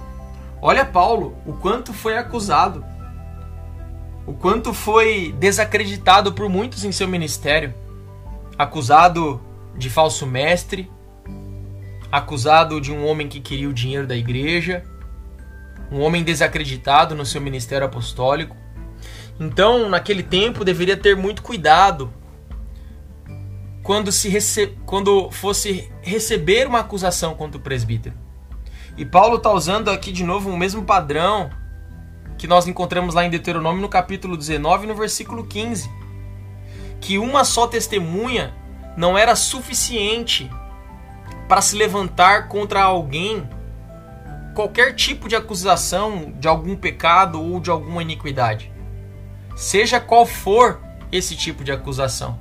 Olha 0.63 0.85
Paulo, 0.85 1.37
o 1.45 1.53
quanto 1.53 1.93
foi 1.93 2.17
acusado 2.17 2.85
o 4.27 4.35
quanto 4.35 4.75
foi 4.75 5.33
desacreditado 5.39 6.33
por 6.33 6.49
muitos 6.49 6.85
em 6.85 6.91
seu 6.91 7.07
ministério, 7.07 7.73
acusado 8.59 9.41
de 9.77 9.89
falso 9.89 10.27
mestre, 10.27 10.91
acusado 12.11 12.81
de 12.81 12.91
um 12.91 13.07
homem 13.07 13.29
que 13.29 13.39
queria 13.39 13.69
o 13.69 13.73
dinheiro 13.73 14.07
da 14.07 14.17
igreja, 14.17 14.83
um 15.93 16.01
homem 16.01 16.25
desacreditado 16.25 17.15
no 17.15 17.25
seu 17.25 17.41
ministério 17.41 17.87
apostólico. 17.87 18.57
Então, 19.39 19.89
naquele 19.89 20.23
tempo, 20.23 20.65
deveria 20.65 20.97
ter 20.97 21.17
muito 21.17 21.43
cuidado 21.43 22.13
quando, 23.83 24.11
se 24.11 24.29
rece... 24.29 24.77
quando 24.87 25.31
fosse 25.31 25.91
receber 26.03 26.67
uma 26.67 26.81
acusação 26.81 27.35
contra 27.35 27.59
o 27.59 27.63
presbítero. 27.63 28.15
E 28.97 29.05
Paulo 29.05 29.37
está 29.37 29.53
usando 29.53 29.91
aqui 29.91 30.11
de 30.11 30.25
novo 30.25 30.51
o 30.51 30.57
mesmo 30.57 30.83
padrão 30.83 31.51
que 32.39 32.47
nós 32.47 32.67
encontramos 32.67 33.15
lá 33.15 33.25
em 33.25 33.31
Deuteronômio 33.31 33.81
no 33.81 33.89
capítulo 33.89 34.37
19, 34.37 34.87
no 34.87 34.95
versículo 34.95 35.47
15, 35.47 35.91
que 37.01 37.19
uma 37.19 37.45
só 37.45 37.67
testemunha 37.67 38.55
não 38.97 39.17
era 39.17 39.37
suficiente 39.37 40.51
para 41.49 41.61
se 41.61 41.77
levantar 41.77 42.49
contra 42.49 42.83
alguém 42.83 43.49
qualquer 44.55 44.95
tipo 44.95 45.29
de 45.29 45.37
acusação 45.37 46.33
de 46.39 46.49
algum 46.49 46.75
pecado 46.75 47.41
ou 47.41 47.61
de 47.61 47.71
alguma 47.71 48.03
iniquidade. 48.03 48.73
Seja 49.57 49.99
qual 49.99 50.27
for 50.27 50.83
esse 51.11 51.35
tipo 51.35 51.65
de 51.65 51.73
acusação, 51.73 52.39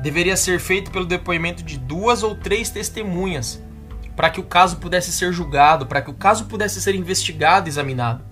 deveria 0.00 0.36
ser 0.36 0.60
feito 0.60 0.92
pelo 0.92 1.04
depoimento 1.04 1.64
de 1.64 1.76
duas 1.76 2.22
ou 2.22 2.36
três 2.36 2.70
testemunhas, 2.70 3.60
para 4.14 4.30
que 4.30 4.38
o 4.38 4.44
caso 4.44 4.76
pudesse 4.76 5.12
ser 5.12 5.32
julgado, 5.32 5.86
para 5.86 6.00
que 6.00 6.08
o 6.08 6.14
caso 6.14 6.44
pudesse 6.44 6.80
ser 6.80 6.94
investigado 6.94 7.66
e 7.66 7.70
examinado. 7.70 8.24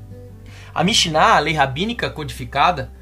A 0.73 0.85
Mishnah, 0.85 1.35
a 1.35 1.39
lei 1.41 1.55
rabínica 1.55 2.09
codificada, 2.09 2.93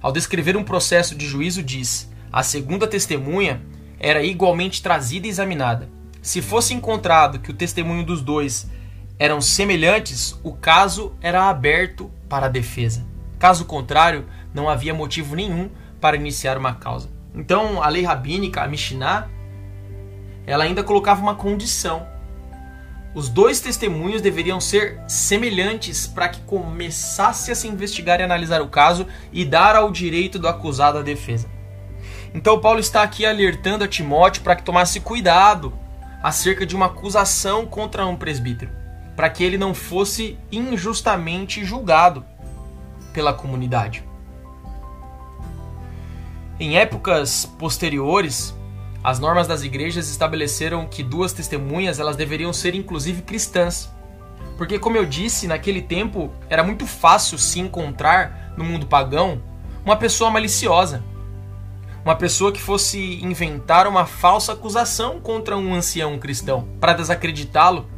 ao 0.00 0.12
descrever 0.12 0.56
um 0.56 0.62
processo 0.62 1.16
de 1.16 1.26
juízo, 1.26 1.64
diz: 1.64 2.08
a 2.32 2.44
segunda 2.44 2.86
testemunha 2.86 3.60
era 3.98 4.22
igualmente 4.22 4.80
trazida 4.80 5.26
e 5.26 5.30
examinada. 5.30 5.88
Se 6.22 6.40
fosse 6.40 6.74
encontrado 6.74 7.40
que 7.40 7.50
o 7.50 7.54
testemunho 7.54 8.06
dos 8.06 8.22
dois 8.22 8.70
eram 9.18 9.40
semelhantes, 9.40 10.38
o 10.44 10.52
caso 10.52 11.12
era 11.20 11.50
aberto 11.50 12.08
para 12.28 12.46
a 12.46 12.48
defesa. 12.48 13.04
Caso 13.40 13.64
contrário, 13.64 14.26
não 14.54 14.68
havia 14.68 14.94
motivo 14.94 15.34
nenhum 15.34 15.70
para 16.00 16.16
iniciar 16.16 16.58
uma 16.58 16.74
causa. 16.74 17.08
Então, 17.34 17.82
a 17.82 17.88
lei 17.88 18.02
rabínica, 18.02 18.62
a 18.62 18.68
Mishnah, 18.68 19.28
ela 20.46 20.64
ainda 20.64 20.82
colocava 20.82 21.20
uma 21.20 21.34
condição 21.34 22.06
os 23.12 23.28
dois 23.28 23.60
testemunhos 23.60 24.22
deveriam 24.22 24.60
ser 24.60 25.00
semelhantes 25.08 26.06
para 26.06 26.28
que 26.28 26.40
começasse 26.42 27.50
a 27.50 27.56
se 27.56 27.66
investigar 27.66 28.20
e 28.20 28.22
analisar 28.22 28.62
o 28.62 28.68
caso 28.68 29.04
e 29.32 29.44
dar 29.44 29.74
ao 29.74 29.90
direito 29.90 30.38
do 30.38 30.46
acusado 30.46 30.98
a 30.98 31.02
defesa. 31.02 31.48
Então, 32.32 32.60
Paulo 32.60 32.78
está 32.78 33.02
aqui 33.02 33.26
alertando 33.26 33.82
a 33.82 33.88
Timóteo 33.88 34.44
para 34.44 34.54
que 34.54 34.62
tomasse 34.62 35.00
cuidado 35.00 35.76
acerca 36.22 36.64
de 36.64 36.76
uma 36.76 36.86
acusação 36.86 37.66
contra 37.66 38.06
um 38.06 38.14
presbítero, 38.14 38.70
para 39.16 39.28
que 39.28 39.42
ele 39.42 39.58
não 39.58 39.74
fosse 39.74 40.38
injustamente 40.52 41.64
julgado 41.64 42.24
pela 43.12 43.32
comunidade. 43.32 44.04
Em 46.60 46.76
épocas 46.76 47.46
posteriores, 47.58 48.54
as 49.02 49.18
normas 49.18 49.48
das 49.48 49.62
igrejas 49.62 50.10
estabeleceram 50.10 50.86
que 50.86 51.02
duas 51.02 51.32
testemunhas 51.32 51.98
elas 51.98 52.16
deveriam 52.16 52.52
ser 52.52 52.74
inclusive 52.74 53.22
cristãs. 53.22 53.90
Porque 54.58 54.78
como 54.78 54.98
eu 54.98 55.06
disse, 55.06 55.46
naquele 55.46 55.80
tempo 55.80 56.30
era 56.50 56.62
muito 56.62 56.86
fácil 56.86 57.38
se 57.38 57.58
encontrar 57.60 58.52
no 58.58 58.62
mundo 58.62 58.86
pagão 58.86 59.42
uma 59.86 59.96
pessoa 59.96 60.30
maliciosa. 60.30 61.02
Uma 62.04 62.14
pessoa 62.14 62.52
que 62.52 62.60
fosse 62.60 63.24
inventar 63.24 63.86
uma 63.86 64.04
falsa 64.04 64.52
acusação 64.52 65.18
contra 65.18 65.56
um 65.56 65.74
ancião 65.74 66.18
cristão 66.18 66.68
para 66.78 66.92
desacreditá-lo 66.92 67.88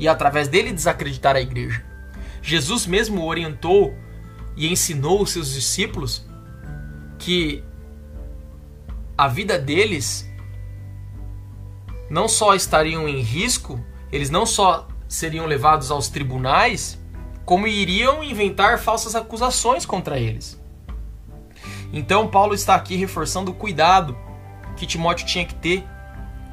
e 0.00 0.08
através 0.08 0.48
dele 0.48 0.72
desacreditar 0.72 1.36
a 1.36 1.40
igreja. 1.40 1.84
Jesus 2.40 2.86
mesmo 2.86 3.26
orientou 3.26 3.94
e 4.56 4.72
ensinou 4.72 5.20
os 5.20 5.32
seus 5.32 5.52
discípulos 5.52 6.26
que 7.18 7.62
a 9.16 9.28
vida 9.28 9.58
deles 9.58 10.28
não 12.10 12.28
só 12.28 12.54
estariam 12.54 13.08
em 13.08 13.20
risco, 13.20 13.82
eles 14.10 14.30
não 14.30 14.44
só 14.44 14.88
seriam 15.08 15.46
levados 15.46 15.90
aos 15.90 16.08
tribunais, 16.08 16.98
como 17.44 17.66
iriam 17.66 18.22
inventar 18.22 18.78
falsas 18.78 19.14
acusações 19.14 19.86
contra 19.86 20.18
eles. 20.18 20.60
Então 21.92 22.28
Paulo 22.28 22.54
está 22.54 22.74
aqui 22.74 22.96
reforçando 22.96 23.52
o 23.52 23.54
cuidado 23.54 24.16
que 24.76 24.86
Timóteo 24.86 25.26
tinha 25.26 25.44
que 25.44 25.54
ter 25.54 25.84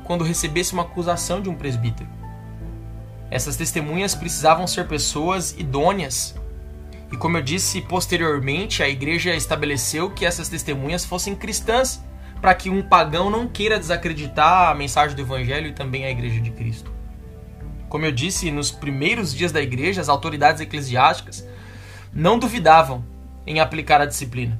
quando 0.03 0.23
recebesse 0.23 0.73
uma 0.73 0.83
acusação 0.83 1.41
de 1.41 1.49
um 1.49 1.55
presbítero. 1.55 2.09
Essas 3.31 3.55
testemunhas 3.55 4.13
precisavam 4.13 4.67
ser 4.67 4.87
pessoas 4.87 5.55
idôneas. 5.57 6.35
E 7.11 7.17
como 7.17 7.37
eu 7.37 7.41
disse 7.41 7.81
posteriormente, 7.81 8.83
a 8.83 8.89
igreja 8.89 9.33
estabeleceu 9.33 10.11
que 10.11 10.25
essas 10.25 10.49
testemunhas 10.49 11.05
fossem 11.05 11.35
cristãs 11.35 12.03
para 12.41 12.55
que 12.55 12.69
um 12.69 12.81
pagão 12.81 13.29
não 13.29 13.47
queira 13.47 13.77
desacreditar 13.77 14.71
a 14.71 14.75
mensagem 14.75 15.15
do 15.15 15.21
Evangelho 15.21 15.67
e 15.67 15.73
também 15.73 16.05
a 16.05 16.09
Igreja 16.09 16.41
de 16.41 16.49
Cristo. 16.49 16.91
Como 17.87 18.05
eu 18.05 18.11
disse, 18.11 18.49
nos 18.49 18.71
primeiros 18.71 19.33
dias 19.33 19.51
da 19.51 19.61
igreja, 19.61 20.01
as 20.01 20.09
autoridades 20.09 20.61
eclesiásticas 20.61 21.45
não 22.13 22.39
duvidavam 22.39 23.05
em 23.45 23.59
aplicar 23.59 24.01
a 24.01 24.05
disciplina. 24.05 24.59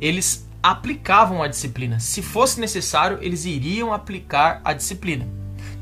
Eles 0.00 0.48
aplicavam 0.62 1.42
a 1.42 1.48
disciplina. 1.48 1.98
Se 1.98 2.22
fosse 2.22 2.60
necessário, 2.60 3.18
eles 3.20 3.44
iriam 3.44 3.92
aplicar 3.92 4.60
a 4.64 4.72
disciplina. 4.72 5.26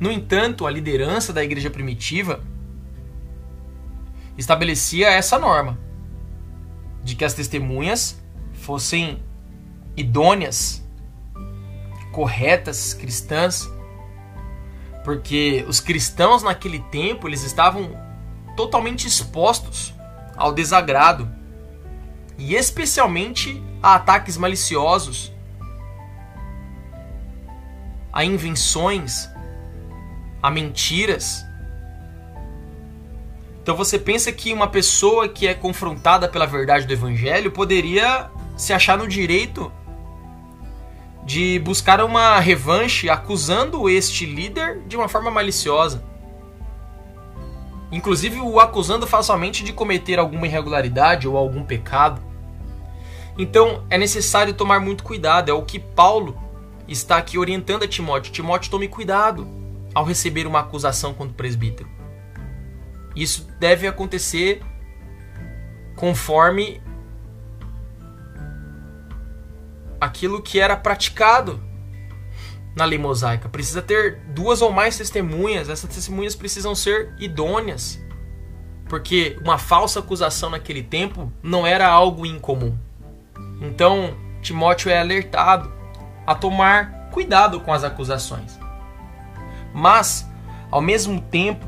No 0.00 0.10
entanto, 0.10 0.66
a 0.66 0.70
liderança 0.70 1.32
da 1.32 1.44
igreja 1.44 1.70
primitiva 1.70 2.42
estabelecia 4.38 5.10
essa 5.10 5.38
norma 5.38 5.78
de 7.04 7.14
que 7.14 7.24
as 7.24 7.34
testemunhas 7.34 8.20
fossem 8.52 9.22
idôneas, 9.96 10.84
corretas, 12.12 12.94
cristãs, 12.94 13.68
porque 15.04 15.64
os 15.68 15.80
cristãos 15.80 16.42
naquele 16.42 16.80
tempo 16.80 17.28
eles 17.28 17.42
estavam 17.42 17.90
totalmente 18.56 19.06
expostos 19.06 19.94
ao 20.36 20.52
desagrado 20.52 21.30
e 22.38 22.54
especialmente 22.54 23.62
a 23.82 23.94
ataques 23.94 24.36
maliciosos, 24.36 25.32
a 28.12 28.24
invenções, 28.24 29.28
a 30.42 30.50
mentiras. 30.50 31.44
Então 33.62 33.76
você 33.76 33.98
pensa 33.98 34.32
que 34.32 34.52
uma 34.52 34.68
pessoa 34.68 35.28
que 35.28 35.46
é 35.46 35.54
confrontada 35.54 36.28
pela 36.28 36.46
verdade 36.46 36.86
do 36.86 36.92
evangelho 36.92 37.50
poderia 37.50 38.30
se 38.56 38.72
achar 38.72 38.96
no 38.96 39.06
direito 39.06 39.70
de 41.26 41.58
buscar 41.58 42.00
uma 42.00 42.38
revanche 42.38 43.10
acusando 43.10 43.90
este 43.90 44.24
líder 44.24 44.78
de 44.86 44.96
uma 44.96 45.08
forma 45.08 45.28
maliciosa. 45.28 46.04
Inclusive 47.90 48.40
o 48.40 48.60
acusando 48.60 49.08
falsamente 49.08 49.64
de 49.64 49.72
cometer 49.72 50.20
alguma 50.20 50.46
irregularidade 50.46 51.26
ou 51.26 51.36
algum 51.36 51.64
pecado. 51.64 52.22
Então 53.36 53.84
é 53.90 53.98
necessário 53.98 54.54
tomar 54.54 54.78
muito 54.78 55.02
cuidado, 55.02 55.50
é 55.50 55.52
o 55.52 55.62
que 55.62 55.80
Paulo 55.80 56.38
está 56.86 57.16
aqui 57.16 57.36
orientando 57.36 57.82
a 57.82 57.88
Timóteo. 57.88 58.32
Timóteo, 58.32 58.70
tome 58.70 58.86
cuidado 58.86 59.48
ao 59.92 60.04
receber 60.04 60.46
uma 60.46 60.60
acusação 60.60 61.12
contra 61.12 61.32
o 61.32 61.36
presbítero. 61.36 61.88
Isso 63.16 63.48
deve 63.58 63.88
acontecer 63.88 64.62
conforme 65.96 66.80
aquilo 70.00 70.42
que 70.42 70.60
era 70.60 70.76
praticado 70.76 71.62
na 72.74 72.84
lei 72.84 72.98
mosaica. 72.98 73.48
Precisa 73.48 73.80
ter 73.80 74.18
duas 74.28 74.60
ou 74.60 74.70
mais 74.70 74.96
testemunhas, 74.96 75.68
essas 75.68 75.92
testemunhas 75.92 76.34
precisam 76.34 76.74
ser 76.74 77.14
idôneas, 77.18 77.98
porque 78.88 79.38
uma 79.42 79.58
falsa 79.58 80.00
acusação 80.00 80.50
naquele 80.50 80.82
tempo 80.82 81.32
não 81.42 81.66
era 81.66 81.88
algo 81.88 82.26
incomum. 82.26 82.76
Então, 83.60 84.14
Timóteo 84.42 84.90
é 84.90 84.98
alertado 84.98 85.72
a 86.26 86.34
tomar 86.34 87.08
cuidado 87.10 87.60
com 87.60 87.72
as 87.72 87.82
acusações. 87.82 88.58
Mas, 89.72 90.28
ao 90.70 90.80
mesmo 90.80 91.20
tempo 91.20 91.66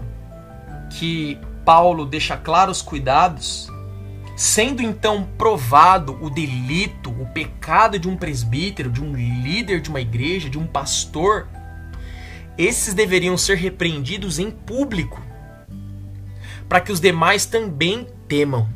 que 0.91 1.39
Paulo 1.65 2.05
deixa 2.07 2.37
claros 2.37 2.83
cuidados, 2.83 3.68
Sendo 4.39 4.81
então 4.81 5.29
provado 5.37 6.17
o 6.23 6.31
delito, 6.31 7.11
o 7.11 7.27
pecado 7.27 7.99
de 7.99 8.09
um 8.09 8.17
presbítero, 8.17 8.89
de 8.89 9.03
um 9.03 9.13
líder 9.13 9.81
de 9.81 9.91
uma 9.91 10.01
igreja, 10.01 10.49
de 10.49 10.57
um 10.57 10.65
pastor, 10.65 11.49
esses 12.57 12.95
deveriam 12.95 13.37
ser 13.37 13.57
repreendidos 13.57 14.39
em 14.39 14.49
público, 14.49 15.21
para 16.69 16.81
que 16.81 16.93
os 16.93 17.01
demais 17.01 17.47
também 17.47 18.07
temam. 18.29 18.69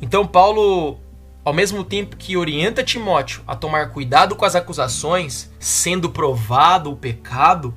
Então, 0.00 0.26
Paulo, 0.26 1.00
ao 1.44 1.52
mesmo 1.52 1.84
tempo 1.84 2.16
que 2.16 2.34
orienta 2.34 2.82
Timóteo 2.82 3.42
a 3.46 3.54
tomar 3.54 3.90
cuidado 3.90 4.34
com 4.34 4.46
as 4.46 4.56
acusações, 4.56 5.50
sendo 5.60 6.08
provado 6.08 6.90
o 6.90 6.96
pecado, 6.96 7.76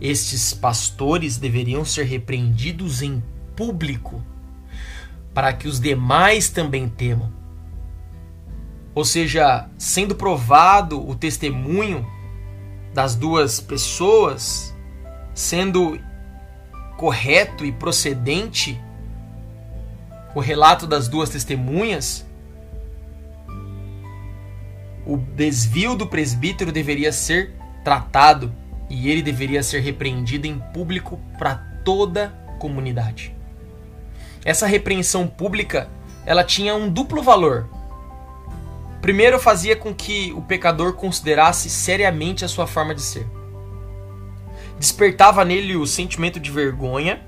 estes 0.00 0.52
pastores 0.52 1.38
deveriam 1.38 1.84
ser 1.84 2.06
repreendidos 2.06 3.02
em 3.02 3.22
público 3.54 4.20
para 5.38 5.52
que 5.52 5.68
os 5.68 5.78
demais 5.78 6.48
também 6.48 6.88
temam. 6.88 7.32
Ou 8.92 9.04
seja, 9.04 9.68
sendo 9.78 10.16
provado 10.16 11.08
o 11.08 11.14
testemunho 11.14 12.04
das 12.92 13.14
duas 13.14 13.60
pessoas, 13.60 14.76
sendo 15.32 15.96
correto 16.96 17.64
e 17.64 17.70
procedente 17.70 18.82
o 20.34 20.40
relato 20.40 20.88
das 20.88 21.06
duas 21.06 21.30
testemunhas, 21.30 22.26
o 25.06 25.18
desvio 25.18 25.94
do 25.94 26.08
presbítero 26.08 26.72
deveria 26.72 27.12
ser 27.12 27.54
tratado 27.84 28.52
e 28.90 29.08
ele 29.08 29.22
deveria 29.22 29.62
ser 29.62 29.82
repreendido 29.82 30.48
em 30.48 30.58
público 30.58 31.16
para 31.38 31.54
toda 31.84 32.34
a 32.48 32.52
comunidade. 32.54 33.37
Essa 34.48 34.66
repreensão 34.66 35.26
pública, 35.26 35.90
ela 36.24 36.42
tinha 36.42 36.74
um 36.74 36.88
duplo 36.88 37.22
valor. 37.22 37.68
Primeiro, 39.02 39.38
fazia 39.38 39.76
com 39.76 39.94
que 39.94 40.32
o 40.32 40.40
pecador 40.40 40.94
considerasse 40.94 41.68
seriamente 41.68 42.46
a 42.46 42.48
sua 42.48 42.66
forma 42.66 42.94
de 42.94 43.02
ser. 43.02 43.26
Despertava 44.78 45.44
nele 45.44 45.76
o 45.76 45.86
sentimento 45.86 46.40
de 46.40 46.50
vergonha 46.50 47.20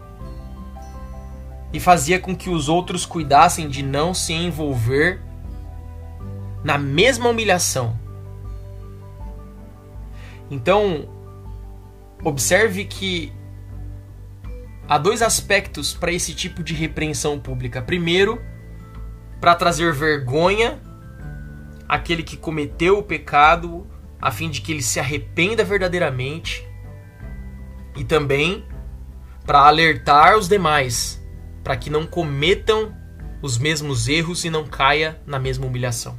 e 1.75 1.79
fazia 1.79 2.19
com 2.19 2.35
que 2.35 2.49
os 2.49 2.71
outros 2.71 3.05
cuidassem 3.05 3.69
de 3.69 3.83
não 3.83 4.15
se 4.15 4.33
envolver 4.33 5.21
na 6.65 6.79
mesma 6.79 7.29
humilhação. 7.29 7.99
Então, 10.51 11.07
observe 12.25 12.87
que 12.87 13.31
há 14.91 14.99
dois 14.99 15.23
aspectos 15.23 15.95
para 15.95 16.11
esse 16.11 16.35
tipo 16.35 16.65
de 16.65 16.75
repreensão 16.75 17.39
pública. 17.39 17.81
Primeiro, 17.81 18.43
para 19.41 19.55
trazer 19.55 19.93
vergonha 19.93 20.81
àquele 21.89 22.25
que 22.25 22.37
cometeu 22.37 22.99
o 22.99 23.03
pecado, 23.05 23.87
a 24.21 24.33
fim 24.33 24.51
de 24.51 24.61
que 24.61 24.73
ele 24.73 24.83
se 24.83 24.99
arrependa 24.99 25.63
verdadeiramente, 25.63 26.67
e 27.97 28.03
também 28.03 28.65
para 29.47 29.61
alertar 29.61 30.37
os 30.37 30.49
demais 30.49 31.25
para 31.63 31.77
que 31.77 31.89
não 31.89 32.05
cometam 32.05 32.93
os 33.41 33.59
mesmos 33.59 34.09
erros 34.09 34.45
e 34.45 34.51
não 34.51 34.67
caia 34.67 35.21
na 35.25 35.39
mesma 35.39 35.67
humilhação. 35.67 36.19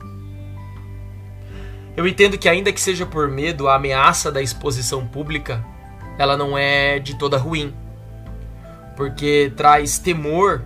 Eu 1.98 2.08
entendo 2.08 2.38
que 2.38 2.48
ainda 2.48 2.72
que 2.72 2.80
seja 2.80 3.06
por 3.06 3.28
medo, 3.28 3.68
a 3.68 3.76
ameaça 3.76 4.32
da 4.32 4.42
exposição 4.42 5.06
pública, 5.06 5.66
ela 6.18 6.38
não 6.38 6.58
é 6.58 7.00
de 7.00 7.18
toda 7.18 7.38
ruim 7.38 7.74
porque 8.96 9.52
traz 9.56 9.98
temor, 9.98 10.64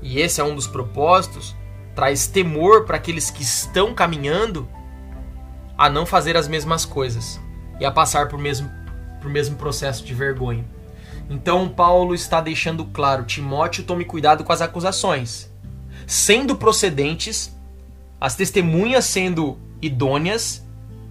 e 0.00 0.20
esse 0.20 0.40
é 0.40 0.44
um 0.44 0.54
dos 0.54 0.66
propósitos, 0.66 1.54
traz 1.94 2.26
temor 2.26 2.84
para 2.84 2.96
aqueles 2.96 3.30
que 3.30 3.42
estão 3.42 3.94
caminhando 3.94 4.68
a 5.76 5.88
não 5.88 6.06
fazer 6.06 6.36
as 6.36 6.48
mesmas 6.48 6.84
coisas 6.84 7.40
e 7.80 7.84
a 7.84 7.90
passar 7.90 8.28
por 8.28 8.38
mesmo 8.38 8.70
por 9.20 9.30
mesmo 9.30 9.56
processo 9.56 10.04
de 10.04 10.12
vergonha. 10.12 10.64
Então 11.30 11.68
Paulo 11.68 12.14
está 12.14 12.40
deixando 12.40 12.84
claro, 12.86 13.24
Timóteo, 13.24 13.84
tome 13.84 14.04
cuidado 14.04 14.42
com 14.42 14.52
as 14.52 14.60
acusações, 14.60 15.50
sendo 16.06 16.56
procedentes, 16.56 17.56
as 18.20 18.34
testemunhas 18.34 19.04
sendo 19.04 19.56
idôneas 19.80 20.66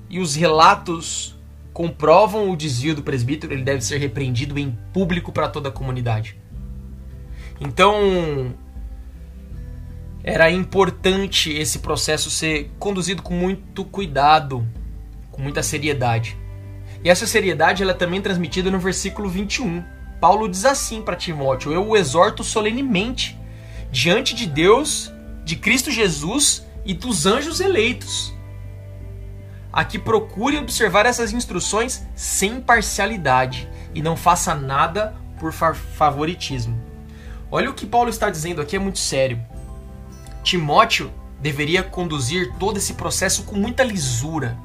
e 0.09 0.19
os 0.19 0.35
relatos 0.35 1.39
comprovam 1.81 2.51
o 2.51 2.55
desvio 2.55 2.93
do 2.93 3.01
presbítero, 3.01 3.53
ele 3.53 3.63
deve 3.63 3.81
ser 3.81 3.97
repreendido 3.97 4.59
em 4.59 4.77
público 4.93 5.31
para 5.31 5.47
toda 5.47 5.69
a 5.69 5.71
comunidade. 5.71 6.37
Então, 7.59 8.53
era 10.23 10.51
importante 10.51 11.51
esse 11.51 11.79
processo 11.79 12.29
ser 12.29 12.69
conduzido 12.77 13.23
com 13.23 13.33
muito 13.33 13.83
cuidado, 13.83 14.63
com 15.31 15.41
muita 15.41 15.63
seriedade. 15.63 16.37
E 17.03 17.09
essa 17.09 17.25
seriedade 17.25 17.81
ela 17.81 17.93
é 17.93 17.95
também 17.95 18.21
transmitida 18.21 18.69
no 18.69 18.77
versículo 18.77 19.27
21. 19.27 19.83
Paulo 20.19 20.47
diz 20.47 20.65
assim 20.65 21.01
para 21.01 21.15
Timóteo: 21.15 21.73
Eu 21.73 21.87
o 21.87 21.97
exorto 21.97 22.43
solenemente 22.43 23.35
diante 23.91 24.35
de 24.35 24.45
Deus, 24.45 25.11
de 25.43 25.55
Cristo 25.55 25.89
Jesus 25.89 26.63
e 26.85 26.93
dos 26.93 27.25
anjos 27.25 27.59
eleitos 27.59 28.39
a 29.71 29.85
que 29.85 29.97
procure 29.97 30.57
observar 30.57 31.05
essas 31.05 31.31
instruções 31.31 32.05
sem 32.15 32.59
parcialidade 32.59 33.69
e 33.93 34.01
não 34.01 34.17
faça 34.17 34.53
nada 34.53 35.15
por 35.39 35.53
favoritismo. 35.53 36.79
Olha 37.49 37.69
o 37.69 37.73
que 37.73 37.85
Paulo 37.85 38.09
está 38.09 38.29
dizendo 38.29 38.61
aqui, 38.61 38.75
é 38.75 38.79
muito 38.79 38.99
sério. 38.99 39.39
Timóteo 40.43 41.11
deveria 41.39 41.83
conduzir 41.83 42.53
todo 42.59 42.77
esse 42.77 42.93
processo 42.93 43.43
com 43.43 43.55
muita 43.55 43.83
lisura, 43.83 44.57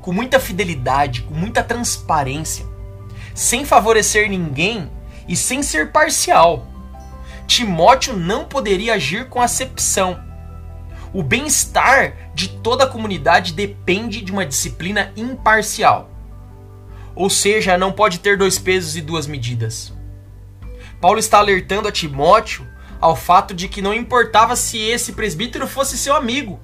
com 0.00 0.12
muita 0.12 0.38
fidelidade, 0.38 1.22
com 1.22 1.34
muita 1.34 1.62
transparência, 1.62 2.66
sem 3.34 3.64
favorecer 3.64 4.28
ninguém 4.28 4.90
e 5.26 5.36
sem 5.36 5.62
ser 5.62 5.90
parcial. 5.92 6.66
Timóteo 7.46 8.16
não 8.16 8.44
poderia 8.44 8.94
agir 8.94 9.28
com 9.28 9.40
acepção 9.40 10.27
o 11.12 11.22
bem-estar 11.22 12.32
de 12.34 12.48
toda 12.48 12.84
a 12.84 12.88
comunidade 12.88 13.52
depende 13.52 14.20
de 14.20 14.32
uma 14.32 14.46
disciplina 14.46 15.12
imparcial. 15.16 16.10
Ou 17.14 17.28
seja, 17.28 17.78
não 17.78 17.92
pode 17.92 18.20
ter 18.20 18.36
dois 18.36 18.58
pesos 18.58 18.96
e 18.96 19.00
duas 19.00 19.26
medidas. 19.26 19.92
Paulo 21.00 21.18
está 21.18 21.38
alertando 21.38 21.88
a 21.88 21.92
Timóteo 21.92 22.66
ao 23.00 23.14
fato 23.14 23.54
de 23.54 23.68
que 23.68 23.82
não 23.82 23.94
importava 23.94 24.56
se 24.56 24.78
esse 24.78 25.12
presbítero 25.12 25.66
fosse 25.66 25.96
seu 25.96 26.14
amigo. 26.14 26.60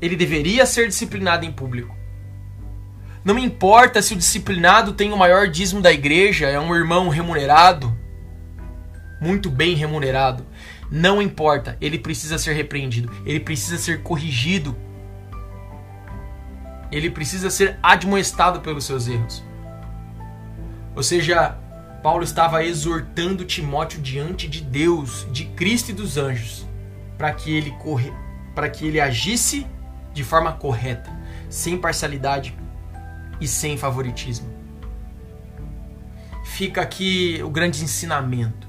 Ele 0.00 0.16
deveria 0.16 0.64
ser 0.64 0.88
disciplinado 0.88 1.44
em 1.44 1.52
público. 1.52 1.96
Não 3.24 3.38
importa 3.38 4.00
se 4.00 4.14
o 4.14 4.16
disciplinado 4.16 4.92
tem 4.92 5.12
o 5.12 5.16
maior 5.16 5.48
dízimo 5.48 5.82
da 5.82 5.92
igreja, 5.92 6.46
é 6.46 6.58
um 6.58 6.74
irmão 6.74 7.08
remunerado, 7.08 7.94
muito 9.20 9.50
bem 9.50 9.74
remunerado. 9.74 10.46
Não 10.90 11.20
importa, 11.20 11.76
ele 11.80 11.98
precisa 11.98 12.38
ser 12.38 12.54
repreendido, 12.54 13.12
ele 13.26 13.40
precisa 13.40 13.76
ser 13.76 14.02
corrigido, 14.02 14.74
ele 16.90 17.10
precisa 17.10 17.50
ser 17.50 17.78
admoestado 17.82 18.60
pelos 18.60 18.84
seus 18.84 19.06
erros. 19.06 19.44
Ou 20.96 21.02
seja, 21.02 21.58
Paulo 22.02 22.24
estava 22.24 22.64
exortando 22.64 23.44
Timóteo 23.44 24.00
diante 24.00 24.48
de 24.48 24.62
Deus, 24.62 25.26
de 25.30 25.44
Cristo 25.44 25.90
e 25.90 25.94
dos 25.94 26.16
anjos, 26.16 26.66
para 27.18 27.32
que 27.32 27.54
ele 27.54 27.70
corre, 27.72 28.12
para 28.54 28.70
que 28.70 28.86
ele 28.86 29.00
agisse 29.00 29.66
de 30.14 30.24
forma 30.24 30.52
correta, 30.52 31.10
sem 31.50 31.76
parcialidade 31.76 32.56
e 33.38 33.46
sem 33.46 33.76
favoritismo. 33.76 34.48
Fica 36.44 36.80
aqui 36.80 37.40
o 37.44 37.50
grande 37.50 37.84
ensinamento 37.84 38.67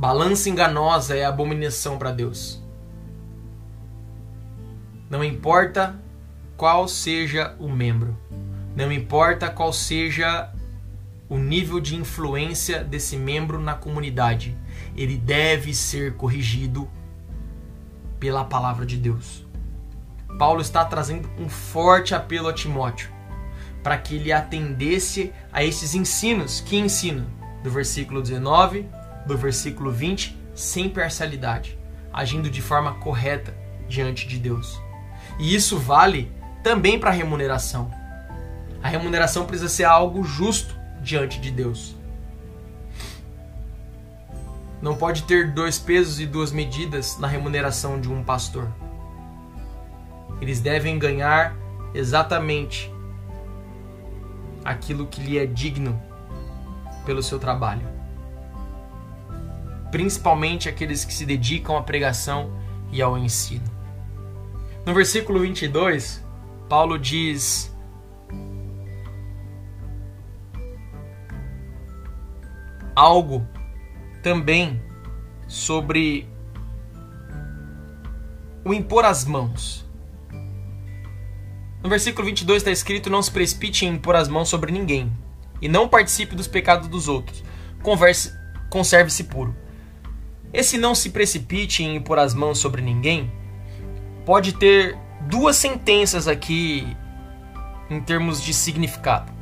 Balança 0.00 0.48
enganosa 0.48 1.14
é 1.14 1.26
abominação 1.26 1.98
para 1.98 2.10
Deus. 2.10 2.58
Não 5.10 5.22
importa 5.22 5.94
qual 6.56 6.88
seja 6.88 7.54
o 7.58 7.68
membro, 7.68 8.16
não 8.74 8.90
importa 8.90 9.50
qual 9.50 9.74
seja 9.74 10.50
o 11.28 11.36
nível 11.36 11.78
de 11.78 11.96
influência 11.96 12.82
desse 12.82 13.14
membro 13.14 13.60
na 13.60 13.74
comunidade, 13.74 14.56
ele 14.96 15.18
deve 15.18 15.74
ser 15.74 16.16
corrigido 16.16 16.88
pela 18.18 18.42
palavra 18.42 18.86
de 18.86 18.96
Deus. 18.96 19.46
Paulo 20.38 20.62
está 20.62 20.82
trazendo 20.82 21.28
um 21.38 21.46
forte 21.50 22.14
apelo 22.14 22.48
a 22.48 22.54
Timóteo 22.54 23.10
para 23.82 23.98
que 23.98 24.16
ele 24.16 24.32
atendesse 24.32 25.30
a 25.52 25.62
esses 25.62 25.94
ensinos. 25.94 26.62
Que 26.62 26.78
ensino? 26.78 27.26
Do 27.62 27.70
versículo 27.70 28.22
19, 28.22 28.88
do 29.26 29.36
versículo 29.36 29.90
20, 29.90 30.36
sem 30.54 30.88
parcialidade, 30.88 31.78
agindo 32.12 32.50
de 32.50 32.60
forma 32.60 32.94
correta 32.94 33.54
diante 33.88 34.26
de 34.26 34.38
Deus. 34.38 34.80
E 35.38 35.54
isso 35.54 35.78
vale 35.78 36.32
também 36.62 36.98
para 36.98 37.10
a 37.10 37.14
remuneração. 37.14 37.90
A 38.82 38.88
remuneração 38.88 39.46
precisa 39.46 39.68
ser 39.68 39.84
algo 39.84 40.22
justo 40.22 40.74
diante 41.02 41.40
de 41.40 41.50
Deus. 41.50 41.96
Não 44.80 44.96
pode 44.96 45.24
ter 45.24 45.52
dois 45.52 45.78
pesos 45.78 46.20
e 46.20 46.26
duas 46.26 46.52
medidas 46.52 47.18
na 47.18 47.26
remuneração 47.26 48.00
de 48.00 48.10
um 48.10 48.24
pastor. 48.24 48.68
Eles 50.40 50.60
devem 50.60 50.98
ganhar 50.98 51.54
exatamente 51.92 52.90
aquilo 54.64 55.06
que 55.06 55.20
lhe 55.20 55.38
é 55.38 55.44
digno 55.44 56.00
pelo 57.04 57.22
seu 57.22 57.38
trabalho. 57.38 57.86
Principalmente 59.90 60.68
aqueles 60.68 61.04
que 61.04 61.12
se 61.12 61.26
dedicam 61.26 61.76
à 61.76 61.82
pregação 61.82 62.52
e 62.92 63.02
ao 63.02 63.18
ensino. 63.18 63.64
No 64.86 64.94
versículo 64.94 65.40
22, 65.40 66.24
Paulo 66.68 66.98
diz: 66.98 67.70
algo 73.00 73.46
também 74.22 74.78
sobre 75.48 76.28
o 78.62 78.74
impor 78.74 79.06
as 79.06 79.24
mãos. 79.24 79.88
No 81.82 81.88
versículo 81.88 82.26
22 82.26 82.58
está 82.58 82.70
escrito: 82.70 83.08
Não 83.08 83.22
se 83.22 83.30
precipite 83.30 83.86
em 83.86 83.94
impor 83.94 84.14
as 84.16 84.28
mãos 84.28 84.50
sobre 84.50 84.70
ninguém, 84.70 85.10
e 85.62 85.68
não 85.68 85.88
participe 85.88 86.36
dos 86.36 86.46
pecados 86.46 86.88
dos 86.88 87.08
outros. 87.08 87.42
Converse, 87.82 88.34
conserve-se 88.68 89.24
puro. 89.24 89.56
Esse 90.52 90.76
não 90.76 90.94
se 90.94 91.10
precipite 91.10 91.82
em 91.82 91.96
impor 91.96 92.18
as 92.18 92.34
mãos 92.34 92.58
sobre 92.58 92.82
ninguém 92.82 93.30
pode 94.24 94.52
ter 94.54 94.96
duas 95.22 95.56
sentenças 95.56 96.28
aqui 96.28 96.86
em 97.88 98.00
termos 98.00 98.42
de 98.42 98.52
significado. 98.54 99.32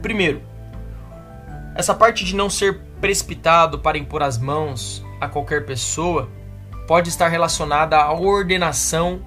Primeiro, 0.00 0.42
essa 1.74 1.94
parte 1.94 2.24
de 2.24 2.34
não 2.34 2.48
ser 2.48 2.80
precipitado 3.00 3.78
para 3.78 3.98
impor 3.98 4.22
as 4.22 4.38
mãos 4.38 5.04
a 5.20 5.28
qualquer 5.28 5.64
pessoa 5.64 6.28
pode 6.86 7.08
estar 7.08 7.28
relacionada 7.28 7.98
à 7.98 8.12
ordenação 8.12 9.22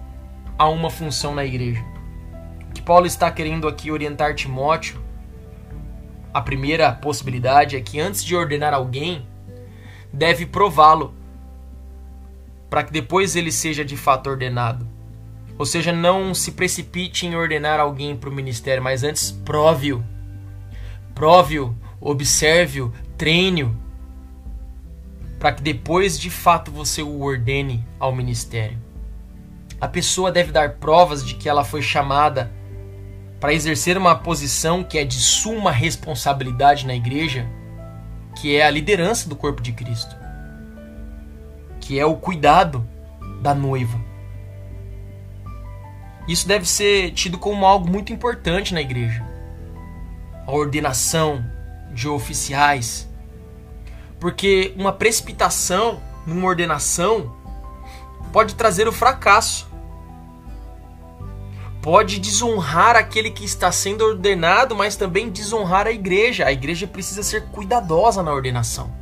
a 0.58 0.68
uma 0.68 0.90
função 0.90 1.34
na 1.34 1.46
igreja. 1.46 1.84
O 2.70 2.74
que 2.74 2.82
Paulo 2.82 3.06
está 3.06 3.30
querendo 3.30 3.68
aqui 3.68 3.92
orientar 3.92 4.34
Timóteo, 4.36 5.02
a 6.34 6.42
primeira 6.42 6.92
possibilidade 6.92 7.76
é 7.76 7.82
que 7.82 8.00
antes 8.00 8.24
de 8.24 8.36
ordenar 8.36 8.74
alguém, 8.74 9.26
deve 10.12 10.46
prová-lo, 10.46 11.14
para 12.72 12.84
que 12.84 12.94
depois 12.94 13.36
ele 13.36 13.52
seja 13.52 13.84
de 13.84 13.98
fato 13.98 14.30
ordenado. 14.30 14.88
Ou 15.58 15.66
seja, 15.66 15.92
não 15.92 16.34
se 16.34 16.54
precipite 16.54 17.28
em 17.28 17.36
ordenar 17.36 17.82
alguém 17.82 18.16
para 18.16 18.30
o 18.30 18.34
ministério, 18.34 18.82
mas 18.82 19.04
antes 19.04 19.30
prove-o. 19.30 20.02
Prove-o, 21.14 21.76
observe-o, 22.00 22.94
treine-o, 23.18 23.76
para 25.38 25.52
que 25.52 25.62
depois 25.62 26.18
de 26.18 26.30
fato 26.30 26.72
você 26.72 27.04
o 27.04 27.20
ordene 27.20 27.86
ao 28.00 28.16
ministério. 28.16 28.80
A 29.82 29.88
pessoa 29.88 30.32
deve 30.32 30.54
dar 30.54 30.76
provas 30.76 31.26
de 31.26 31.36
que 31.36 31.50
ela 31.50 31.66
foi 31.66 31.82
chamada 31.82 32.50
para 33.38 33.54
exercer 33.54 33.98
uma 33.98 34.16
posição 34.16 34.82
que 34.82 34.98
é 34.98 35.04
de 35.04 35.20
suma 35.20 35.72
responsabilidade 35.72 36.88
na 36.88 36.96
igreja, 36.96 37.46
que 38.40 38.56
é 38.56 38.66
a 38.66 38.70
liderança 38.70 39.28
do 39.28 39.36
corpo 39.36 39.62
de 39.62 39.74
Cristo, 39.74 40.16
que 41.92 42.00
é 42.00 42.06
o 42.06 42.16
cuidado 42.16 42.88
da 43.42 43.54
noiva. 43.54 44.00
Isso 46.26 46.48
deve 46.48 46.66
ser 46.66 47.12
tido 47.12 47.38
como 47.38 47.66
algo 47.66 47.86
muito 47.86 48.14
importante 48.14 48.74
na 48.74 48.80
igreja. 48.80 49.22
A 50.48 50.54
ordenação 50.54 51.44
de 51.92 52.08
oficiais. 52.08 53.10
Porque 54.22 54.74
uma 54.78 54.94
precipitação 54.94 56.02
numa 56.26 56.48
ordenação 56.48 57.36
pode 58.32 58.56
trazer 58.56 58.88
o 58.88 58.94
fracasso. 58.94 59.70
Pode 61.82 62.20
desonrar 62.20 62.96
aquele 62.96 63.32
que 63.32 63.44
está 63.44 63.70
sendo 63.70 64.06
ordenado, 64.06 64.74
mas 64.74 64.96
também 64.96 65.30
desonrar 65.30 65.88
a 65.88 65.92
igreja. 65.92 66.46
A 66.46 66.54
igreja 66.54 66.88
precisa 66.88 67.22
ser 67.22 67.48
cuidadosa 67.48 68.24
na 68.24 68.34
ordenação. 68.34 69.01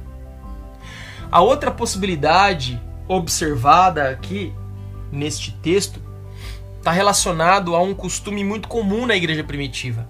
A 1.32 1.42
outra 1.42 1.70
possibilidade 1.70 2.82
observada 3.08 4.10
aqui 4.10 4.54
neste 5.12 5.52
texto 5.52 6.02
está 6.78 6.92
relacionado 6.92 7.76
a 7.76 7.82
um 7.82 7.94
costume 7.94 8.44
muito 8.44 8.68
comum 8.68 9.06
na 9.06 9.16
igreja 9.16 9.44
primitiva. 9.44 10.10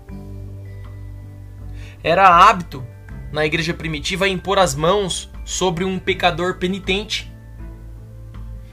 Era 2.02 2.28
hábito 2.28 2.86
na 3.32 3.46
igreja 3.46 3.74
primitiva 3.74 4.30
impor 4.30 4.58
as 4.58 4.74
mãos 4.74 5.30
sobre 5.44 5.84
um 5.84 6.00
pecador 6.00 6.56
penitente 6.58 7.30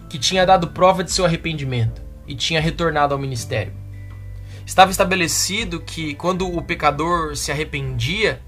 que 0.09 0.19
tinha 0.19 0.47
dado 0.47 0.69
prova 0.69 1.03
de 1.03 1.11
seu 1.11 1.25
arrependimento 1.25 2.01
e 2.29 2.35
tinha 2.37 2.61
retornado 2.61 3.13
ao 3.13 3.21
ministério. 3.21 3.73
Estava 4.65 4.91
estabelecido 4.91 5.81
que 5.81 6.15
quando 6.15 6.49
o 6.49 6.63
pecador 6.63 7.37
se 7.37 7.51
arrependia 7.51 8.41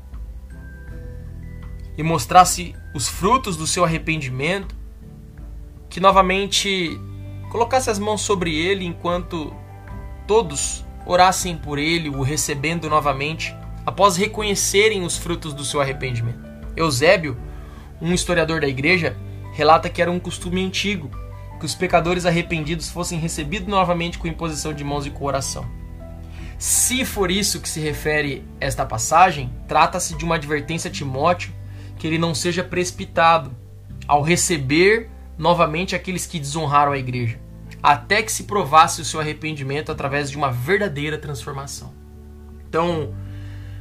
e 1.98 2.02
mostrasse 2.04 2.76
os 2.94 3.08
frutos 3.08 3.56
do 3.56 3.66
seu 3.66 3.84
arrependimento, 3.84 4.74
que 5.90 5.98
novamente 5.98 6.98
colocasse 7.50 7.90
as 7.90 7.98
mãos 7.98 8.20
sobre 8.20 8.54
ele 8.54 8.87
enquanto 8.87 9.52
todos 10.24 10.87
orassem 11.04 11.56
por 11.56 11.76
ele, 11.76 12.08
o 12.08 12.22
recebendo 12.22 12.88
novamente, 12.88 13.52
após 13.84 14.16
reconhecerem 14.16 15.02
os 15.02 15.18
frutos 15.18 15.52
do 15.52 15.64
seu 15.64 15.80
arrependimento. 15.80 16.38
Eusébio, 16.76 17.37
um 18.00 18.14
historiador 18.14 18.61
da 18.61 18.68
igreja, 18.68 19.16
relata 19.52 19.90
que 19.90 20.00
era 20.00 20.11
um 20.11 20.20
costume 20.20 20.64
antigo 20.64 21.11
que 21.58 21.66
os 21.66 21.74
pecadores 21.74 22.24
arrependidos 22.24 22.88
fossem 22.88 23.18
recebidos 23.18 23.66
novamente 23.66 24.18
com 24.18 24.28
imposição 24.28 24.72
de 24.72 24.84
mãos 24.84 25.04
e 25.04 25.11
com 25.11 25.24
oração. 25.24 25.66
Se 26.56 27.04
for 27.04 27.30
isso 27.30 27.61
que 27.61 27.68
se 27.68 27.80
refere 27.80 28.44
esta 28.61 28.87
passagem, 28.87 29.52
trata-se 29.66 30.16
de 30.16 30.24
uma 30.24 30.37
advertência 30.37 30.88
a 30.88 30.92
Timóteo 30.92 31.58
que 31.98 32.06
ele 32.06 32.18
não 32.18 32.34
seja 32.34 32.62
precipitado 32.62 33.50
ao 34.06 34.22
receber 34.22 35.11
novamente 35.37 35.94
aqueles 35.94 36.26
que 36.26 36.38
desonraram 36.38 36.92
a 36.92 36.98
igreja, 36.98 37.38
até 37.82 38.22
que 38.22 38.32
se 38.32 38.44
provasse 38.44 39.00
o 39.00 39.04
seu 39.04 39.20
arrependimento 39.20 39.92
através 39.92 40.30
de 40.30 40.37
uma 40.37 40.50
verdadeira 40.50 41.18
transformação. 41.18 41.92
Então, 42.68 43.14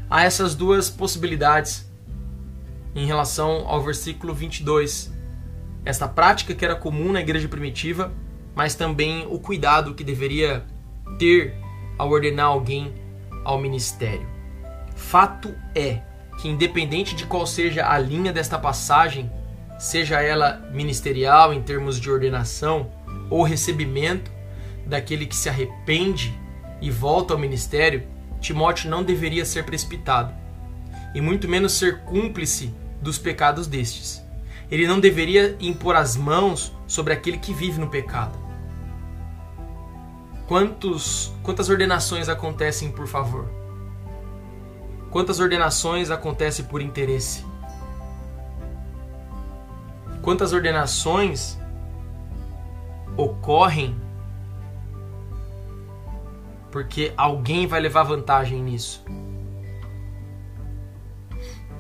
há 0.10 0.24
essas 0.24 0.56
duas 0.56 0.90
possibilidades 0.90 1.90
em 2.96 3.06
relação 3.06 3.68
ao 3.68 3.82
versículo 3.82 4.34
22. 4.34 5.14
Esta 5.86 6.08
prática 6.08 6.54
que 6.54 6.66
era 6.66 6.76
comum 6.76 7.12
na 7.12 7.22
igreja 7.22 7.48
primitiva, 7.48 8.14
mas 8.56 8.76
também 8.76 9.26
o 9.30 9.40
cuidado 9.40 9.94
que 9.94 10.04
deveria 10.04 10.66
ter 11.18 11.56
ao 11.98 12.10
ordenar 12.10 12.48
alguém 12.48 12.94
ao 13.46 13.60
ministério. 13.60 14.28
Fato 14.96 15.54
é 15.76 16.02
que, 16.38 16.48
independente 16.48 17.16
de 17.16 17.26
qual 17.26 17.46
seja 17.46 17.90
a 17.90 17.98
linha 17.98 18.32
desta 18.32 18.58
passagem, 18.58 19.32
seja 19.80 20.22
ela 20.22 20.62
ministerial 20.72 21.54
em 21.54 21.62
termos 21.62 22.00
de 22.00 22.10
ordenação 22.10 22.90
ou 23.30 23.44
recebimento 23.44 24.32
daquele 24.86 25.26
que 25.26 25.36
se 25.36 25.50
arrepende 25.50 26.34
e 26.82 26.90
volta 26.90 27.34
ao 27.34 27.40
ministério, 27.40 28.08
Timóteo 28.40 28.90
não 28.90 29.04
deveria 29.04 29.46
ser 29.46 29.66
precipitado, 29.66 30.34
e 31.14 31.20
muito 31.20 31.48
menos 31.48 31.74
ser 31.74 32.04
cúmplice 32.04 32.74
dos 33.02 33.18
pecados 33.18 33.68
destes. 33.68 34.24
Ele 34.70 34.88
não 34.88 35.00
deveria 35.00 35.56
impor 35.60 35.96
as 35.96 36.16
mãos 36.16 36.74
sobre 36.86 37.14
aquele 37.14 37.38
que 37.38 37.54
vive 37.54 37.80
no 37.80 37.90
pecado. 37.90 38.38
Quantos, 40.48 41.34
quantas 41.44 41.70
ordenações 41.70 42.30
acontecem 42.30 42.92
por 42.92 43.08
favor? 43.08 43.67
Quantas 45.18 45.40
ordenações 45.40 46.12
acontecem 46.12 46.64
por 46.64 46.80
interesse? 46.80 47.44
quantas 50.22 50.54
ordenações 50.54 51.58
ocorrem 53.18 54.00
porque 56.72 57.14
alguém 57.18 57.66
vai 57.66 57.80
levar 57.80 58.04
vantagem 58.04 58.62
nisso. 58.62 59.04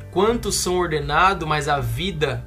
Quantos 0.09 0.55
são 0.55 0.75
ordenados, 0.75 1.47
mas 1.47 1.67
a 1.67 1.79
vida 1.79 2.43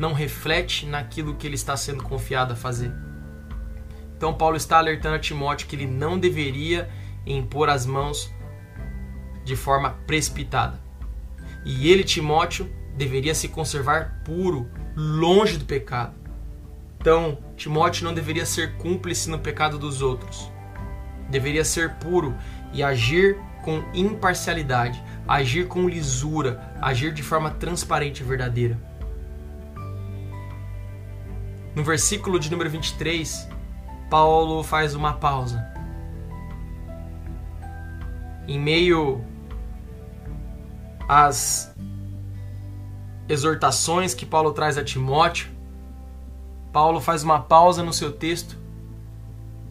não 0.00 0.12
reflete 0.12 0.84
naquilo 0.84 1.36
que 1.36 1.46
ele 1.46 1.54
está 1.54 1.76
sendo 1.76 2.02
confiado 2.02 2.54
a 2.54 2.56
fazer? 2.56 2.92
Então, 4.16 4.34
Paulo 4.34 4.56
está 4.56 4.78
alertando 4.78 5.14
a 5.14 5.20
Timóteo 5.20 5.68
que 5.68 5.76
ele 5.76 5.86
não 5.86 6.18
deveria 6.18 6.90
impor 7.24 7.68
as 7.68 7.86
mãos 7.86 8.34
de 9.46 9.54
forma 9.54 9.90
precipitada. 10.08 10.78
E 11.64 11.88
ele, 11.88 12.02
Timóteo, 12.02 12.68
deveria 12.96 13.34
se 13.34 13.48
conservar 13.48 14.20
puro, 14.24 14.68
longe 14.96 15.56
do 15.56 15.64
pecado. 15.64 16.14
Então, 16.98 17.38
Timóteo 17.56 18.04
não 18.04 18.12
deveria 18.12 18.44
ser 18.44 18.76
cúmplice 18.76 19.30
no 19.30 19.38
pecado 19.38 19.78
dos 19.78 20.02
outros. 20.02 20.50
Deveria 21.30 21.64
ser 21.64 21.94
puro 21.94 22.36
e 22.72 22.82
agir 22.82 23.38
com 23.62 23.84
imparcialidade, 23.94 25.00
agir 25.28 25.68
com 25.68 25.88
lisura, 25.88 26.74
agir 26.82 27.12
de 27.12 27.22
forma 27.22 27.50
transparente 27.50 28.20
e 28.20 28.24
verdadeira. 28.24 28.76
No 31.72 31.84
versículo 31.84 32.40
de 32.40 32.50
número 32.50 32.68
23, 32.68 33.48
Paulo 34.10 34.64
faz 34.64 34.94
uma 34.94 35.12
pausa. 35.12 35.64
Em 38.48 38.58
meio 38.58 39.24
às 41.08 41.74
exortações 43.28 44.14
que 44.14 44.24
Paulo 44.24 44.52
traz 44.52 44.78
a 44.78 44.84
Timóteo, 44.84 45.48
Paulo 46.72 47.00
faz 47.00 47.22
uma 47.22 47.40
pausa 47.40 47.82
no 47.82 47.92
seu 47.92 48.12
texto 48.12 48.56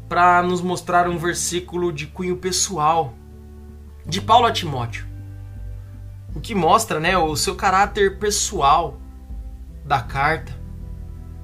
para 0.10 0.42
nos 0.44 0.62
mostrar 0.62 1.08
um 1.10 1.18
versículo 1.18 1.92
de 1.92 2.08
cunho 2.08 2.38
pessoal 2.38 3.14
de 4.06 4.22
Paulo 4.22 4.46
a 4.46 4.52
Timóteo. 4.52 5.06
O 6.36 6.40
que 6.40 6.54
mostra, 6.54 7.00
né, 7.00 7.18
o 7.18 7.36
seu 7.36 7.56
caráter 7.56 8.20
pessoal 8.20 8.98
da 9.86 10.02
carta, 10.02 10.54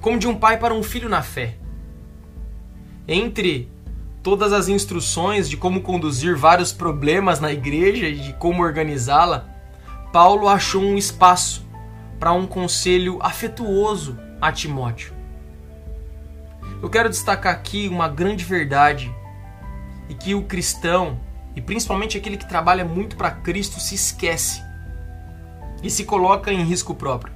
como 0.00 0.18
de 0.18 0.26
um 0.26 0.34
pai 0.34 0.58
para 0.58 0.74
um 0.74 0.82
filho 0.82 1.08
na 1.08 1.22
fé. 1.22 1.56
Entre 3.06 3.70
todas 4.22 4.52
as 4.52 4.68
instruções 4.68 5.48
de 5.48 5.56
como 5.56 5.80
conduzir 5.80 6.36
vários 6.36 6.72
problemas 6.72 7.40
na 7.40 7.52
igreja 7.52 8.08
e 8.08 8.18
de 8.18 8.32
como 8.34 8.62
organizá-la, 8.62 9.51
Paulo 10.12 10.46
achou 10.46 10.82
um 10.82 10.98
espaço 10.98 11.66
para 12.20 12.32
um 12.32 12.46
conselho 12.46 13.18
afetuoso 13.22 14.18
a 14.42 14.52
Timóteo. 14.52 15.14
Eu 16.82 16.90
quero 16.90 17.08
destacar 17.08 17.54
aqui 17.54 17.88
uma 17.88 18.08
grande 18.08 18.44
verdade 18.44 19.10
e 20.10 20.14
que 20.14 20.34
o 20.34 20.44
cristão, 20.44 21.18
e 21.56 21.62
principalmente 21.62 22.18
aquele 22.18 22.36
que 22.36 22.46
trabalha 22.46 22.84
muito 22.84 23.16
para 23.16 23.30
Cristo, 23.30 23.80
se 23.80 23.94
esquece 23.94 24.62
e 25.82 25.88
se 25.88 26.04
coloca 26.04 26.52
em 26.52 26.62
risco 26.62 26.94
próprio. 26.94 27.32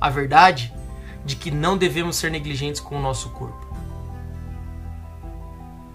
A 0.00 0.08
verdade 0.08 0.72
de 1.24 1.34
que 1.34 1.50
não 1.50 1.76
devemos 1.76 2.16
ser 2.16 2.30
negligentes 2.30 2.80
com 2.80 2.96
o 2.96 3.02
nosso 3.02 3.30
corpo. 3.30 3.66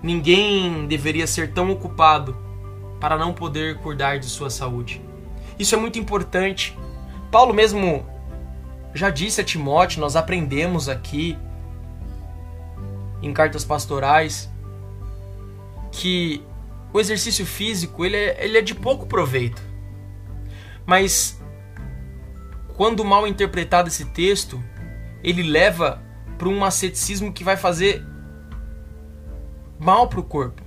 Ninguém 0.04 0.88
deveria 0.88 1.26
ser 1.26 1.54
tão 1.54 1.72
ocupado 1.72 2.36
para 3.00 3.18
não 3.18 3.34
poder 3.34 3.78
cuidar 3.80 4.20
de 4.20 4.26
sua 4.26 4.50
saúde. 4.50 5.07
Isso 5.60 5.76
é 5.76 5.78
muito 5.78 5.98
importante. 5.98 6.78
Paulo 7.32 7.54
mesmo 7.54 8.06
já 8.94 9.10
disse 9.10 9.42
a 9.42 9.44
Timóteo, 9.44 10.00
nós 10.00 10.16
aprendemos 10.16 10.90
aqui 10.90 11.38
em 13.22 13.34
cartas 13.34 13.66
pastorais 13.66 14.50
que 15.92 16.44
o 16.94 17.00
exercício 17.00 17.46
físico 17.46 18.06
ele 18.06 18.16
é, 18.16 18.46
ele 18.46 18.58
é 18.58 18.62
de 18.62 18.76
pouco 18.76 19.06
proveito. 19.06 19.62
Mas 20.86 21.42
quando 22.76 23.04
mal 23.04 23.28
interpretado 23.28 23.88
esse 23.88 24.06
texto, 24.06 24.64
ele 25.24 25.44
leva 25.44 26.02
para 26.38 26.48
um 26.48 26.64
asceticismo 26.64 27.34
que 27.34 27.44
vai 27.44 27.58
fazer 27.58 28.06
mal 29.80 30.08
para 30.08 30.20
o 30.20 30.24
corpo. 30.24 30.62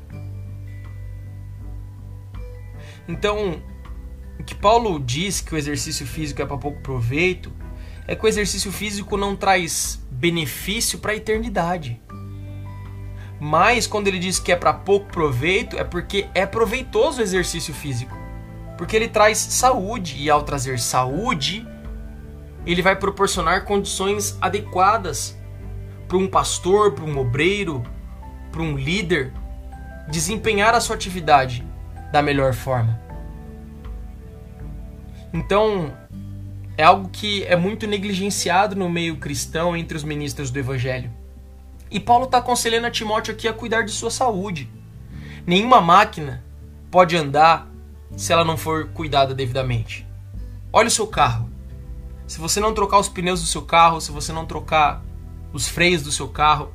Então, 3.08 3.62
que 4.42 4.54
Paulo 4.54 4.98
diz 4.98 5.40
que 5.40 5.54
o 5.54 5.58
exercício 5.58 6.06
físico 6.06 6.40
é 6.40 6.46
para 6.46 6.56
pouco 6.56 6.80
proveito 6.80 7.52
é 8.06 8.16
que 8.16 8.24
o 8.24 8.28
exercício 8.28 8.72
físico 8.72 9.16
não 9.16 9.36
traz 9.36 10.04
benefício 10.10 10.98
para 10.98 11.12
a 11.12 11.16
eternidade. 11.16 12.00
Mas 13.38 13.86
quando 13.86 14.08
ele 14.08 14.18
diz 14.18 14.38
que 14.38 14.52
é 14.52 14.56
para 14.56 14.72
pouco 14.72 15.06
proveito, 15.06 15.78
é 15.78 15.84
porque 15.84 16.26
é 16.34 16.44
proveitoso 16.44 17.20
o 17.20 17.22
exercício 17.22 17.72
físico. 17.72 18.16
Porque 18.76 18.96
ele 18.96 19.08
traz 19.08 19.38
saúde 19.38 20.16
e 20.18 20.28
ao 20.28 20.42
trazer 20.42 20.78
saúde, 20.78 21.66
ele 22.66 22.82
vai 22.82 22.96
proporcionar 22.96 23.64
condições 23.64 24.36
adequadas 24.40 25.38
para 26.06 26.18
um 26.18 26.26
pastor, 26.26 26.92
para 26.92 27.04
um 27.04 27.16
obreiro, 27.16 27.82
para 28.50 28.60
um 28.60 28.76
líder 28.76 29.32
desempenhar 30.08 30.74
a 30.74 30.80
sua 30.80 30.96
atividade 30.96 31.64
da 32.10 32.20
melhor 32.20 32.52
forma. 32.52 33.09
Então, 35.32 35.92
é 36.76 36.82
algo 36.82 37.08
que 37.08 37.44
é 37.44 37.56
muito 37.56 37.86
negligenciado 37.86 38.74
no 38.74 38.88
meio 38.88 39.16
cristão 39.16 39.76
entre 39.76 39.96
os 39.96 40.02
ministros 40.02 40.50
do 40.50 40.58
evangelho. 40.58 41.10
E 41.90 41.98
Paulo 42.00 42.24
está 42.24 42.38
aconselhando 42.38 42.86
a 42.86 42.90
Timóteo 42.90 43.34
aqui 43.34 43.48
a 43.48 43.52
cuidar 43.52 43.82
de 43.82 43.90
sua 43.90 44.10
saúde. 44.10 44.70
Nenhuma 45.46 45.80
máquina 45.80 46.44
pode 46.90 47.16
andar 47.16 47.68
se 48.16 48.32
ela 48.32 48.44
não 48.44 48.56
for 48.56 48.88
cuidada 48.88 49.34
devidamente. 49.34 50.06
Olha 50.72 50.88
o 50.88 50.90
seu 50.90 51.06
carro. 51.06 51.50
Se 52.26 52.38
você 52.38 52.60
não 52.60 52.72
trocar 52.72 52.98
os 52.98 53.08
pneus 53.08 53.40
do 53.40 53.46
seu 53.46 53.62
carro, 53.62 54.00
se 54.00 54.12
você 54.12 54.32
não 54.32 54.46
trocar 54.46 55.02
os 55.52 55.68
freios 55.68 56.02
do 56.02 56.12
seu 56.12 56.28
carro, 56.28 56.72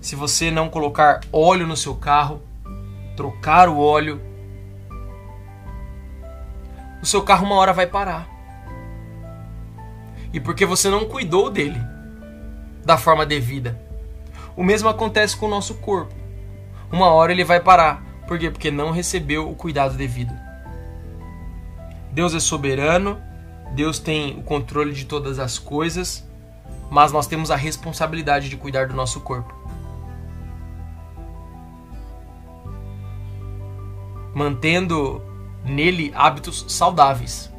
se 0.00 0.14
você 0.14 0.50
não 0.50 0.68
colocar 0.68 1.20
óleo 1.32 1.66
no 1.66 1.76
seu 1.76 1.94
carro, 1.94 2.40
trocar 3.16 3.68
o 3.68 3.78
óleo, 3.78 4.20
o 7.06 7.08
seu 7.08 7.22
carro 7.22 7.46
uma 7.46 7.54
hora 7.54 7.72
vai 7.72 7.86
parar. 7.86 8.28
E 10.32 10.40
porque 10.40 10.66
você 10.66 10.90
não 10.90 11.04
cuidou 11.04 11.48
dele 11.48 11.80
da 12.84 12.98
forma 12.98 13.24
devida. 13.24 13.80
O 14.56 14.64
mesmo 14.64 14.88
acontece 14.88 15.36
com 15.36 15.46
o 15.46 15.48
nosso 15.48 15.76
corpo. 15.76 16.12
Uma 16.90 17.06
hora 17.06 17.30
ele 17.30 17.44
vai 17.44 17.60
parar. 17.60 18.02
Por 18.26 18.40
quê? 18.40 18.50
Porque 18.50 18.72
não 18.72 18.90
recebeu 18.90 19.48
o 19.48 19.54
cuidado 19.54 19.94
devido. 19.96 20.34
Deus 22.10 22.34
é 22.34 22.40
soberano, 22.40 23.22
Deus 23.72 24.00
tem 24.00 24.36
o 24.36 24.42
controle 24.42 24.92
de 24.92 25.04
todas 25.04 25.38
as 25.38 25.60
coisas, 25.60 26.28
mas 26.90 27.12
nós 27.12 27.28
temos 27.28 27.52
a 27.52 27.56
responsabilidade 27.56 28.48
de 28.48 28.56
cuidar 28.56 28.88
do 28.88 28.94
nosso 28.94 29.20
corpo. 29.20 29.54
mantendo 34.36 35.22
nele 35.66 36.12
hábitos 36.14 36.64
saudáveis, 36.68 37.52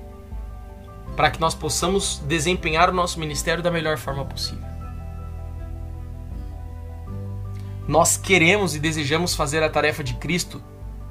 para 1.15 1.29
que 1.29 1.39
nós 1.39 1.53
possamos 1.53 2.19
desempenhar 2.25 2.89
o 2.89 2.93
nosso 2.93 3.19
ministério 3.19 3.61
da 3.61 3.69
melhor 3.69 3.97
forma 3.97 4.23
possível. 4.23 4.65
Nós 7.87 8.17
queremos 8.17 8.75
e 8.75 8.79
desejamos 8.79 9.35
fazer 9.35 9.63
a 9.63 9.69
tarefa 9.69 10.03
de 10.03 10.13
Cristo 10.15 10.61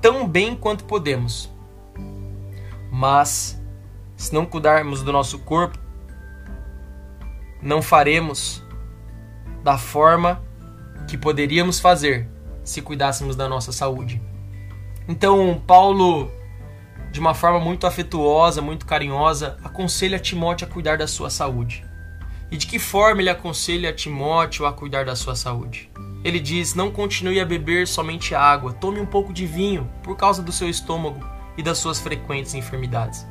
tão 0.01 0.29
bem 0.29 0.55
quanto 0.55 0.85
podemos. 0.85 1.51
Mas, 2.91 3.61
se 4.17 4.33
não 4.35 4.45
cuidarmos 4.45 5.03
do 5.03 5.13
nosso 5.13 5.39
corpo, 5.39 5.79
não 7.63 7.81
faremos 7.81 8.63
da 9.63 9.79
forma 9.79 10.43
que 11.09 11.17
poderíamos 11.17 11.81
fazer 11.81 12.29
se 12.63 12.83
cuidássemos 12.83 13.37
da 13.37 13.49
nossa 13.49 13.73
saúde. 13.73 14.21
Então, 15.09 15.63
Paulo, 15.67 16.31
de 17.17 17.21
uma 17.21 17.33
forma 17.33 17.59
muito 17.59 17.87
afetuosa, 17.87 18.61
muito 18.61 18.85
carinhosa, 18.85 19.57
aconselha 19.65 20.19
Timóteo 20.19 20.69
a 20.69 20.71
cuidar 20.71 20.99
da 20.99 21.07
sua 21.07 21.31
saúde. 21.31 21.83
E 22.51 22.59
de 22.59 22.67
que 22.67 22.79
forma 22.79 23.23
ele 23.23 23.31
aconselha 23.31 23.91
Timóteo 23.91 24.67
a 24.67 24.73
cuidar 24.75 25.07
da 25.07 25.17
sua 25.17 25.35
saúde? 25.35 25.91
Ele 26.23 26.39
diz: 26.39 26.75
Não 26.75 26.91
continue 26.91 27.41
a 27.41 27.45
beber 27.47 27.89
somente 27.89 28.35
água, 28.35 28.75
tome 28.75 29.01
um 29.01 29.07
pouco 29.07 29.33
de 29.33 29.47
vinho 29.47 29.91
por 30.03 30.15
causa 30.15 30.43
do 30.43 30.53
seu 30.53 30.69
estômago 30.69 31.27
e 31.57 31.63
das 31.63 31.79
suas 31.79 31.99
frequentes 31.99 32.53
enfermidades. 32.53 33.27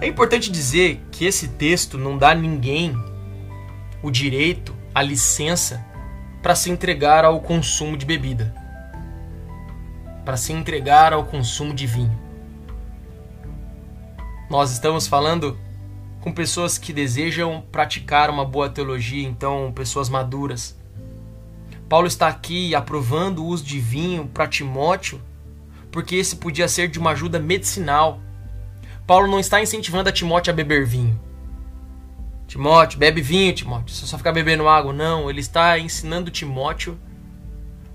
É 0.00 0.06
importante 0.06 0.52
dizer 0.52 1.04
que 1.10 1.24
esse 1.24 1.48
texto 1.48 1.98
não 1.98 2.16
dá 2.16 2.30
a 2.30 2.34
ninguém 2.36 2.96
o 4.00 4.08
direito, 4.08 4.72
a 4.94 5.02
licença 5.02 5.84
para 6.40 6.54
se 6.54 6.70
entregar 6.70 7.24
ao 7.24 7.40
consumo 7.40 7.96
de 7.96 8.06
bebida 8.06 8.63
para 10.24 10.36
se 10.36 10.52
entregar 10.52 11.12
ao 11.12 11.24
consumo 11.24 11.74
de 11.74 11.86
vinho. 11.86 12.18
Nós 14.48 14.70
estamos 14.70 15.06
falando 15.06 15.58
com 16.20 16.32
pessoas 16.32 16.78
que 16.78 16.92
desejam 16.92 17.62
praticar 17.70 18.30
uma 18.30 18.44
boa 18.44 18.68
teologia, 18.68 19.28
então 19.28 19.72
pessoas 19.74 20.08
maduras. 20.08 20.78
Paulo 21.88 22.06
está 22.06 22.28
aqui 22.28 22.74
aprovando 22.74 23.44
o 23.44 23.46
uso 23.46 23.64
de 23.64 23.78
vinho 23.78 24.26
para 24.26 24.48
Timóteo, 24.48 25.20
porque 25.92 26.16
esse 26.16 26.36
podia 26.36 26.66
ser 26.66 26.88
de 26.88 26.98
uma 26.98 27.10
ajuda 27.10 27.38
medicinal. 27.38 28.20
Paulo 29.06 29.28
não 29.28 29.38
está 29.38 29.62
incentivando 29.62 30.08
a 30.08 30.12
Timóteo 30.12 30.50
a 30.50 30.56
beber 30.56 30.86
vinho. 30.86 31.20
Timóteo, 32.46 32.98
bebe 32.98 33.20
vinho, 33.20 33.52
Timóteo. 33.52 33.94
Se 33.94 34.06
só 34.06 34.16
ficar 34.16 34.32
bebendo 34.32 34.68
água, 34.68 34.92
não. 34.92 35.28
Ele 35.28 35.40
está 35.40 35.78
ensinando 35.78 36.30
Timóteo 36.30 36.98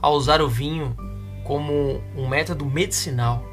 a 0.01 0.09
usar 0.09 0.41
o 0.41 0.47
vinho 0.47 0.95
como 1.49 1.99
um 2.15 2.27
método 2.27 2.63
medicinal, 2.63 3.43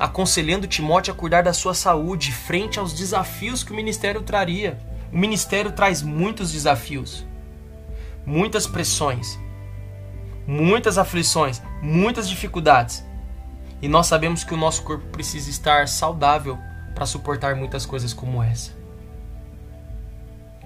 aconselhando 0.00 0.66
Timóteo 0.66 1.14
a 1.14 1.16
cuidar 1.16 1.42
da 1.42 1.52
sua 1.52 1.72
saúde 1.72 2.32
frente 2.32 2.80
aos 2.80 2.92
desafios 2.92 3.62
que 3.62 3.70
o 3.70 3.76
ministério 3.76 4.20
traria. 4.22 4.80
O 5.12 5.16
ministério 5.16 5.70
traz 5.70 6.02
muitos 6.02 6.50
desafios, 6.50 7.24
muitas 8.26 8.66
pressões, 8.66 9.38
muitas 10.44 10.98
aflições, 10.98 11.62
muitas 11.80 12.28
dificuldades. 12.28 13.06
E 13.80 13.86
nós 13.86 14.08
sabemos 14.08 14.42
que 14.42 14.52
o 14.52 14.56
nosso 14.56 14.82
corpo 14.82 15.06
precisa 15.12 15.48
estar 15.48 15.86
saudável 15.86 16.58
para 16.96 17.06
suportar 17.06 17.54
muitas 17.54 17.86
coisas 17.86 18.12
como 18.12 18.42
essa. 18.42 18.72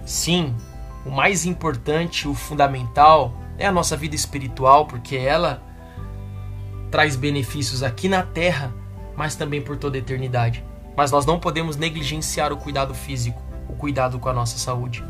Sim, 0.07 0.57
o 1.05 1.11
mais 1.11 1.45
importante, 1.45 2.27
o 2.27 2.33
fundamental, 2.33 3.35
é 3.59 3.67
a 3.67 3.73
nossa 3.73 3.99
vida 3.99 4.17
espiritual, 4.17 4.87
porque 4.87 5.15
ela 5.15 5.68
traz 6.91 7.17
benefícios 7.17 7.83
aqui 7.83 8.09
na 8.09 8.23
terra, 8.23 8.73
mas 9.17 9.35
também 9.35 9.61
por 9.61 9.77
toda 9.77 9.97
a 9.97 10.01
eternidade. 10.01 10.65
Mas 10.97 11.11
nós 11.11 11.25
não 11.27 11.39
podemos 11.39 11.77
negligenciar 11.77 12.53
o 12.53 12.57
cuidado 12.57 12.95
físico, 12.95 13.41
o 13.69 13.75
cuidado 13.75 14.19
com 14.19 14.29
a 14.29 14.33
nossa 14.33 14.59
saúde. 14.59 15.05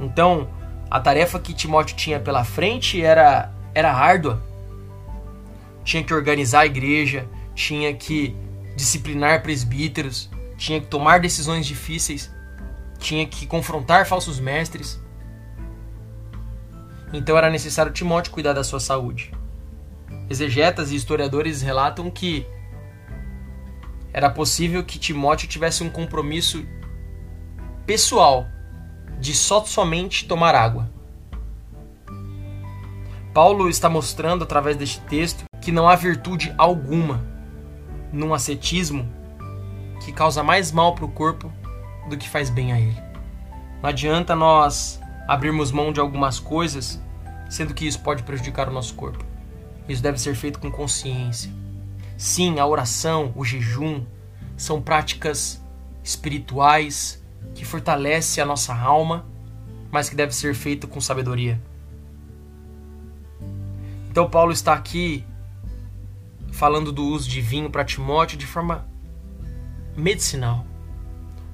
Então, 0.00 0.48
a 0.90 1.00
tarefa 1.00 1.38
que 1.38 1.52
Timóteo 1.52 1.96
tinha 1.96 2.18
pela 2.18 2.44
frente 2.44 3.02
era, 3.02 3.52
era 3.74 3.92
árdua. 3.92 4.42
Tinha 5.84 6.02
que 6.02 6.12
organizar 6.12 6.60
a 6.60 6.66
igreja, 6.66 7.26
tinha 7.54 7.92
que 7.94 8.34
disciplinar 8.76 9.42
presbíteros, 9.42 10.30
tinha 10.56 10.80
que 10.80 10.86
tomar 10.86 11.20
decisões 11.20 11.66
difíceis, 11.66 12.30
tinha 12.98 13.26
que 13.26 13.46
confrontar 13.46 14.06
falsos 14.06 14.38
mestres. 14.38 15.00
Então 17.12 17.36
era 17.36 17.50
necessário 17.50 17.92
Timóteo 17.92 18.32
cuidar 18.32 18.52
da 18.52 18.64
sua 18.64 18.80
saúde. 18.80 19.32
Exegetas 20.30 20.90
e 20.90 20.96
historiadores 20.96 21.62
relatam 21.62 22.10
que 22.10 22.46
era 24.12 24.28
possível 24.28 24.84
que 24.84 24.98
Timóteo 24.98 25.48
tivesse 25.48 25.82
um 25.82 25.90
compromisso 25.90 26.64
pessoal 27.86 28.46
de 29.18 29.34
só 29.34 29.64
somente 29.64 30.26
tomar 30.26 30.54
água. 30.54 30.90
Paulo 33.32 33.68
está 33.68 33.88
mostrando 33.88 34.44
através 34.44 34.76
deste 34.76 35.00
texto 35.02 35.44
que 35.60 35.70
não 35.70 35.88
há 35.88 35.94
virtude 35.94 36.52
alguma 36.58 37.24
num 38.12 38.34
ascetismo 38.34 39.08
que 40.04 40.12
causa 40.12 40.42
mais 40.42 40.72
mal 40.72 40.94
para 40.94 41.04
o 41.04 41.10
corpo 41.10 41.52
do 42.08 42.16
que 42.16 42.28
faz 42.28 42.50
bem 42.50 42.72
a 42.72 42.80
ele. 42.80 43.00
Não 43.82 43.90
adianta 43.90 44.34
nós 44.34 45.00
abrirmos 45.26 45.70
mão 45.70 45.92
de 45.92 46.00
algumas 46.00 46.40
coisas, 46.40 47.00
sendo 47.48 47.74
que 47.74 47.86
isso 47.86 48.00
pode 48.00 48.22
prejudicar 48.22 48.68
o 48.68 48.72
nosso 48.72 48.94
corpo. 48.94 49.27
Isso 49.88 50.02
deve 50.02 50.18
ser 50.20 50.34
feito 50.34 50.58
com 50.58 50.70
consciência. 50.70 51.50
Sim, 52.16 52.58
a 52.58 52.66
oração, 52.66 53.32
o 53.34 53.44
jejum 53.44 54.04
são 54.56 54.82
práticas 54.82 55.62
espirituais 56.02 57.22
que 57.54 57.64
fortalecem 57.64 58.42
a 58.42 58.46
nossa 58.46 58.74
alma, 58.74 59.26
mas 59.90 60.10
que 60.10 60.16
deve 60.16 60.34
ser 60.34 60.54
feito 60.54 60.86
com 60.86 61.00
sabedoria. 61.00 61.60
Então 64.10 64.28
Paulo 64.28 64.52
está 64.52 64.72
aqui 64.72 65.24
falando 66.50 66.90
do 66.90 67.04
uso 67.04 67.28
de 67.28 67.40
vinho 67.40 67.70
para 67.70 67.84
Timóteo 67.84 68.36
de 68.36 68.46
forma 68.46 68.86
medicinal. 69.96 70.66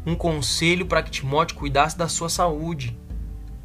Um 0.07 0.15
conselho 0.15 0.87
para 0.87 1.03
que 1.03 1.11
Timóteo 1.11 1.57
cuidasse 1.57 1.97
da 1.97 2.09
sua 2.09 2.29
saúde 2.29 2.99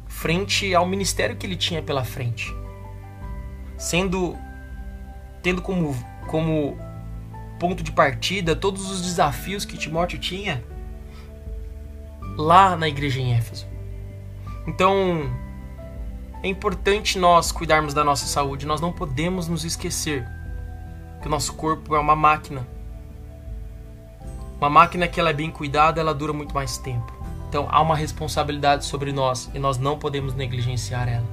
frente 0.06 0.74
ao 0.74 0.86
ministério 0.86 1.36
que 1.36 1.46
ele 1.46 1.56
tinha 1.56 1.82
pela 1.82 2.04
frente. 2.04 2.54
Sendo 3.78 4.36
tendo 5.42 5.62
como 5.62 5.96
como 6.26 6.78
ponto 7.58 7.82
de 7.82 7.92
partida 7.92 8.56
todos 8.56 8.90
os 8.90 9.02
desafios 9.02 9.64
que 9.64 9.76
Timóteo 9.76 10.18
tinha 10.18 10.64
lá 12.36 12.76
na 12.76 12.88
igreja 12.88 13.20
em 13.20 13.34
Éfeso. 13.34 13.66
Então, 14.66 15.30
é 16.42 16.48
importante 16.48 17.18
nós 17.18 17.52
cuidarmos 17.52 17.92
da 17.92 18.02
nossa 18.02 18.26
saúde. 18.26 18.66
Nós 18.66 18.80
não 18.80 18.92
podemos 18.92 19.48
nos 19.48 19.64
esquecer 19.64 20.26
que 21.20 21.26
o 21.26 21.30
nosso 21.30 21.54
corpo 21.54 21.94
é 21.94 21.98
uma 21.98 22.16
máquina. 22.16 22.66
Uma 24.58 24.70
máquina 24.70 25.08
que 25.08 25.20
ela 25.20 25.30
é 25.30 25.34
bem 25.34 25.50
cuidada, 25.50 26.00
ela 26.00 26.14
dura 26.14 26.32
muito 26.32 26.54
mais 26.54 26.78
tempo. 26.78 27.12
Então 27.48 27.66
há 27.70 27.80
uma 27.80 27.96
responsabilidade 27.96 28.84
sobre 28.84 29.12
nós 29.12 29.50
e 29.54 29.58
nós 29.58 29.76
não 29.76 29.98
podemos 29.98 30.34
negligenciar 30.34 31.08
ela. 31.08 31.26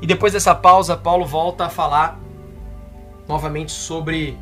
E 0.00 0.06
depois 0.06 0.32
dessa 0.32 0.54
pausa, 0.54 0.96
Paulo 0.96 1.24
volta 1.24 1.66
a 1.66 1.68
falar 1.68 2.18
novamente 3.28 3.72
sobre 3.72 4.38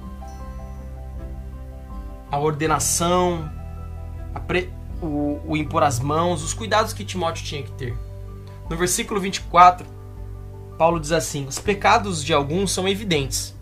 a 2.30 2.38
ordenação, 2.38 3.50
a 4.34 4.40
pre, 4.40 4.70
o, 5.00 5.40
o 5.46 5.56
impor 5.56 5.82
as 5.82 6.00
mãos, 6.00 6.42
os 6.42 6.52
cuidados 6.52 6.92
que 6.92 7.04
Timóteo 7.04 7.44
tinha 7.44 7.62
que 7.62 7.72
ter. 7.72 7.96
No 8.68 8.76
versículo 8.76 9.20
24, 9.20 9.86
Paulo 10.78 10.98
diz 10.98 11.12
assim: 11.12 11.46
Os 11.46 11.58
pecados 11.58 12.24
de 12.24 12.32
alguns 12.32 12.72
são 12.72 12.88
evidentes, 12.88 13.54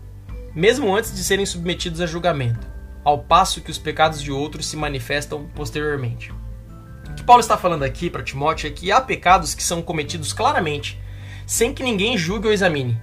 mesmo 0.55 0.95
antes 0.95 1.15
de 1.15 1.23
serem 1.23 1.45
submetidos 1.45 2.01
a 2.01 2.05
julgamento, 2.05 2.67
ao 3.03 3.19
passo 3.19 3.61
que 3.61 3.71
os 3.71 3.77
pecados 3.77 4.21
de 4.21 4.31
outros 4.31 4.65
se 4.65 4.77
manifestam 4.77 5.47
posteriormente. 5.55 6.31
O 7.09 7.15
que 7.15 7.23
Paulo 7.23 7.41
está 7.41 7.57
falando 7.57 7.83
aqui 7.83 8.09
para 8.09 8.23
Timóteo 8.23 8.67
é 8.67 8.71
que 8.71 8.91
há 8.91 8.99
pecados 8.99 9.53
que 9.53 9.61
são 9.61 9.81
cometidos 9.81 10.33
claramente, 10.33 10.99
sem 11.45 11.73
que 11.73 11.83
ninguém 11.83 12.17
julgue 12.17 12.47
ou 12.47 12.53
examine. 12.53 12.99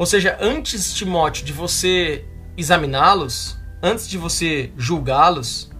Ou 0.00 0.06
seja, 0.06 0.38
antes, 0.40 0.94
Timóteo, 0.94 1.44
de 1.44 1.52
você 1.52 2.24
examiná-los, 2.56 3.58
antes 3.82 4.08
de 4.08 4.16
você 4.16 4.72
julgá-los, 4.74 5.70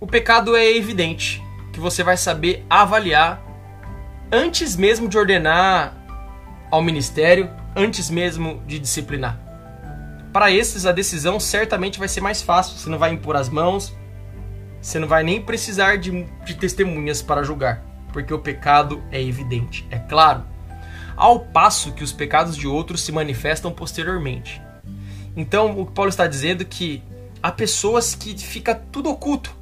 o 0.00 0.06
pecado 0.06 0.56
é 0.56 0.68
evidente, 0.76 1.40
que 1.72 1.78
você 1.78 2.02
vai 2.02 2.16
saber 2.16 2.66
avaliar 2.68 3.40
antes 4.32 4.74
mesmo 4.74 5.06
de 5.06 5.16
ordenar 5.16 5.96
ao 6.72 6.82
ministério, 6.82 7.48
antes 7.76 8.10
mesmo 8.10 8.60
de 8.66 8.80
disciplinar. 8.80 9.38
Para 10.32 10.50
esses, 10.50 10.84
a 10.84 10.90
decisão 10.90 11.38
certamente 11.38 12.00
vai 12.00 12.08
ser 12.08 12.20
mais 12.20 12.42
fácil. 12.42 12.76
Você 12.76 12.90
não 12.90 12.98
vai 12.98 13.12
impor 13.12 13.36
as 13.36 13.48
mãos, 13.48 13.96
você 14.80 14.98
não 14.98 15.06
vai 15.06 15.22
nem 15.22 15.40
precisar 15.40 15.98
de, 15.98 16.24
de 16.44 16.54
testemunhas 16.56 17.22
para 17.22 17.44
julgar, 17.44 17.80
porque 18.12 18.34
o 18.34 18.40
pecado 18.40 19.00
é 19.12 19.22
evidente, 19.22 19.86
é 19.88 20.00
claro. 20.00 20.51
Ao 21.16 21.40
passo 21.40 21.92
que 21.92 22.02
os 22.02 22.12
pecados 22.12 22.56
de 22.56 22.66
outros 22.66 23.02
se 23.02 23.12
manifestam 23.12 23.72
posteriormente. 23.72 24.60
Então, 25.36 25.78
o 25.78 25.86
que 25.86 25.92
Paulo 25.92 26.08
está 26.08 26.26
dizendo 26.26 26.62
é 26.62 26.64
que 26.64 27.02
há 27.42 27.50
pessoas 27.50 28.14
que 28.14 28.36
fica 28.38 28.74
tudo 28.74 29.10
oculto, 29.10 29.54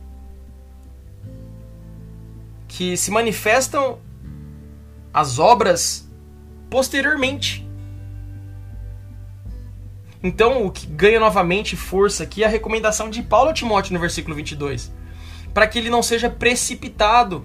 que 2.66 2.96
se 2.96 3.10
manifestam 3.10 3.98
as 5.12 5.38
obras 5.38 6.08
posteriormente. 6.68 7.66
Então, 10.22 10.66
o 10.66 10.70
que 10.70 10.86
ganha 10.86 11.18
novamente 11.18 11.76
força 11.76 12.24
aqui 12.24 12.42
é 12.42 12.46
a 12.46 12.50
recomendação 12.50 13.08
de 13.08 13.22
Paulo 13.22 13.50
a 13.50 13.52
Timóteo 13.52 13.94
no 13.94 14.00
versículo 14.00 14.36
22, 14.36 14.92
para 15.54 15.66
que 15.66 15.78
ele 15.78 15.90
não 15.90 16.02
seja 16.02 16.28
precipitado 16.28 17.44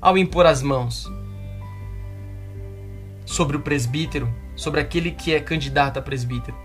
ao 0.00 0.18
impor 0.18 0.44
as 0.44 0.60
mãos 0.60 1.10
sobre 3.24 3.56
o 3.56 3.60
presbítero, 3.60 4.32
sobre 4.54 4.80
aquele 4.80 5.10
que 5.10 5.34
é 5.34 5.40
candidato 5.40 5.98
a 5.98 6.02
presbítero. 6.02 6.56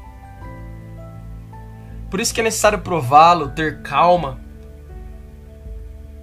Por 2.10 2.20
isso 2.20 2.34
que 2.34 2.42
é 2.42 2.44
necessário 2.44 2.80
prová-lo, 2.80 3.50
ter 3.50 3.82
calma, 3.82 4.40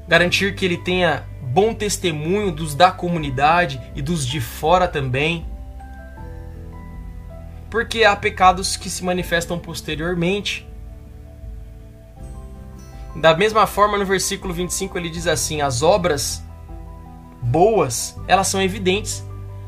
garantir 0.08 0.54
que 0.54 0.64
ele 0.64 0.76
tenha 0.76 1.24
bom 1.42 1.72
testemunho 1.72 2.50
dos 2.50 2.74
da 2.74 2.90
comunidade 2.90 3.80
e 3.94 4.02
dos 4.02 4.26
de 4.26 4.40
fora 4.40 4.88
também. 4.88 5.46
Porque 7.70 8.04
há 8.04 8.14
pecados 8.16 8.76
que 8.76 8.90
se 8.90 9.04
manifestam 9.04 9.58
posteriormente. 9.58 10.66
Da 13.16 13.34
mesma 13.34 13.66
forma, 13.66 13.96
no 13.96 14.04
versículo 14.04 14.52
25 14.52 14.98
ele 14.98 15.08
diz 15.08 15.26
assim: 15.26 15.60
as 15.60 15.82
obras 15.82 16.42
boas, 17.42 18.16
elas 18.26 18.48
são 18.48 18.60
evidentes, 18.60 19.24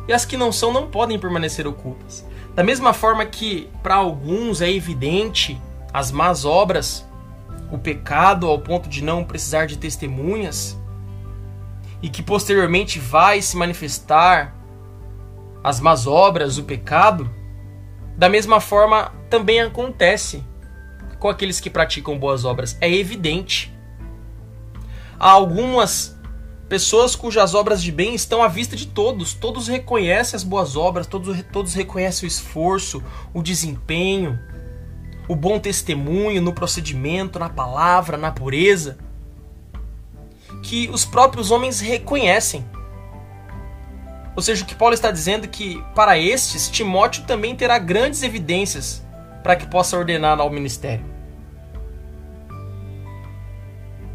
e 0.09 0.13
as 0.13 0.25
que 0.25 0.37
não 0.37 0.51
são 0.51 0.73
não 0.73 0.89
podem 0.89 1.19
permanecer 1.19 1.67
ocultas. 1.67 2.27
Da 2.55 2.65
mesma 2.65 2.93
forma 2.93 3.25
que 3.27 3.71
para 3.83 3.95
alguns 3.95 4.61
é 4.61 4.73
evidente 4.73 5.61
as 5.93 6.11
más 6.11 6.45
obras, 6.45 7.07
o 7.71 7.79
pecado 7.79 8.47
ao 8.47 8.59
ponto 8.59 8.89
de 8.89 9.05
não 9.05 9.23
precisar 9.23 9.67
de 9.67 9.77
testemunhas 9.77 10.77
e 12.03 12.09
que 12.09 12.23
posteriormente 12.23 12.99
vai 12.99 13.43
se 13.43 13.57
manifestar 13.57 14.55
as 15.63 15.79
más 15.81 16.07
obras, 16.07 16.57
o 16.57 16.65
pecado, 16.65 17.31
da 18.17 18.29
mesma 18.29 18.61
forma 18.61 19.13
também 19.29 19.61
acontece 19.61 20.43
com 21.19 21.29
aqueles 21.29 21.61
que 21.61 21.69
praticam 21.69 22.19
boas 22.19 22.45
obras. 22.45 22.77
É 22.81 22.91
evidente. 22.91 23.73
Há 25.19 25.31
algumas 25.31 26.18
pessoas 26.69 27.17
cujas 27.17 27.55
obras 27.55 27.83
de 27.83 27.91
bem 27.91 28.15
estão 28.15 28.43
à 28.43 28.49
vista 28.49 28.77
de 28.77 28.87
todos. 28.87 29.33
Todos 29.33 29.67
reconhecem 29.69 30.37
as 30.37 30.45
boas 30.45 30.77
obras, 30.77 31.07
todos, 31.07 31.43
todos 31.51 31.75
reconhecem 31.75 32.27
o 32.27 32.29
esforço, 32.29 33.03
o 33.33 33.43
desempenho, 33.43 34.39
o 35.27 35.35
bom 35.35 35.59
testemunho 35.59 36.43
no 36.43 36.53
procedimento, 36.53 37.39
na 37.39 37.49
palavra, 37.49 38.17
na 38.17 38.31
pureza. 38.31 38.99
Que 40.63 40.89
os 40.91 41.05
próprios 41.05 41.51
homens 41.51 41.81
reconhecem. 41.81 42.65
Ou 44.37 44.43
seja, 44.43 44.63
o 44.63 44.67
que 44.67 44.75
Paulo 44.75 44.95
está 44.95 45.11
dizendo 45.11 45.45
é 45.45 45.49
que 45.49 45.83
para 45.95 46.19
estes, 46.19 46.69
Timóteo 46.69 47.25
também 47.25 47.57
terá 47.57 47.79
grandes 47.79 48.23
evidências 48.23 49.05
para 49.43 49.57
que 49.57 49.67
possa 49.67 49.97
ordenar 49.97 50.39
ao 50.39 50.51
ministério. 50.51 51.05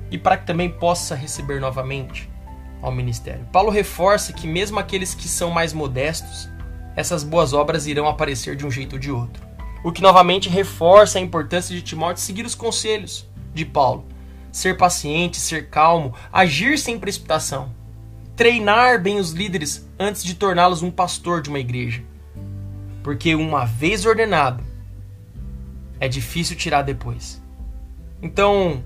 E 0.09 0.17
para 0.17 0.37
que 0.37 0.45
também 0.45 0.69
possa 0.69 1.15
receber 1.15 1.59
novamente 1.59 2.32
ao 2.84 2.91
ministério. 2.91 3.47
Paulo 3.51 3.71
reforça 3.71 4.31
que 4.31 4.45
mesmo 4.45 4.77
aqueles 4.77 5.15
que 5.15 5.27
são 5.27 5.49
mais 5.49 5.73
modestos, 5.73 6.47
essas 6.95 7.23
boas 7.23 7.53
obras 7.53 7.88
irão 7.88 8.07
aparecer 8.07 8.55
de 8.55 8.65
um 8.65 8.69
jeito 8.69 8.93
ou 8.93 8.99
de 8.99 9.09
outro. 9.09 9.43
O 9.84 9.91
que 9.91 10.01
novamente 10.01 10.47
reforça 10.47 11.17
a 11.17 11.21
importância 11.21 11.75
de 11.75 11.81
Timóteo 11.81 12.21
seguir 12.21 12.45
os 12.45 12.53
conselhos 12.53 13.27
de 13.53 13.65
Paulo, 13.65 14.05
ser 14.51 14.77
paciente, 14.77 15.38
ser 15.38 15.69
calmo, 15.69 16.13
agir 16.31 16.77
sem 16.77 16.99
precipitação 16.99 17.71
treinar 18.36 19.01
bem 19.01 19.19
os 19.19 19.31
líderes 19.31 19.88
antes 19.99 20.23
de 20.23 20.34
torná-los 20.34 20.81
um 20.81 20.91
pastor 20.91 21.41
de 21.41 21.49
uma 21.49 21.59
igreja. 21.59 22.03
Porque 23.03 23.36
uma 23.36 23.65
vez 23.65 24.05
ordenado, 24.05 24.63
é 25.99 26.07
difícil 26.07 26.55
tirar 26.55 26.81
depois. 26.81 27.41
Então, 28.21 28.84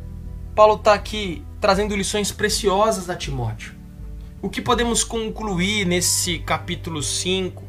Paulo 0.56 0.76
está 0.76 0.94
aqui 0.94 1.46
trazendo 1.62 1.96
lições 1.96 2.32
preciosas 2.32 3.10
a 3.10 3.16
Timóteo. 3.16 3.77
O 4.40 4.50
que 4.50 4.62
podemos 4.62 5.04
concluir 5.04 5.84
nesse 5.88 6.38
capítulo 6.38 7.02
5, 7.02 7.64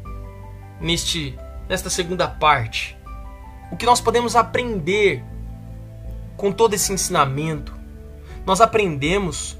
neste, 0.79 1.35
nesta 1.67 1.89
segunda 1.89 2.27
parte? 2.27 2.95
O 3.71 3.75
que 3.75 3.87
nós 3.87 3.99
podemos 3.99 4.35
aprender 4.35 5.23
com 6.37 6.51
todo 6.51 6.75
esse 6.75 6.93
ensinamento? 6.93 7.73
Nós 8.45 8.61
aprendemos 8.61 9.57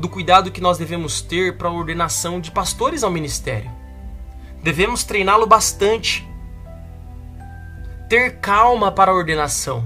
do 0.00 0.08
cuidado 0.08 0.50
que 0.50 0.60
nós 0.60 0.78
devemos 0.78 1.20
ter 1.20 1.56
para 1.56 1.68
a 1.68 1.72
ordenação 1.72 2.40
de 2.40 2.50
pastores 2.50 3.04
ao 3.04 3.10
ministério. 3.10 3.70
Devemos 4.64 5.04
treiná-lo 5.04 5.46
bastante. 5.46 6.28
Ter 8.08 8.40
calma 8.40 8.90
para 8.90 9.12
a 9.12 9.14
ordenação. 9.14 9.84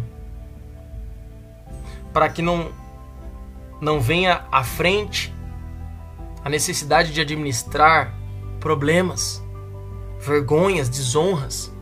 Para 2.15 2.31
que 2.31 2.41
não, 2.41 2.73
não 3.79 4.01
venha 4.01 4.47
à 4.51 4.65
frente 4.65 5.36
a 6.47 6.49
necessidade 6.49 7.13
de 7.13 7.21
administrar 7.21 8.15
problemas, 8.61 9.43
vergonhas, 10.21 10.89
desonras. 10.89 11.75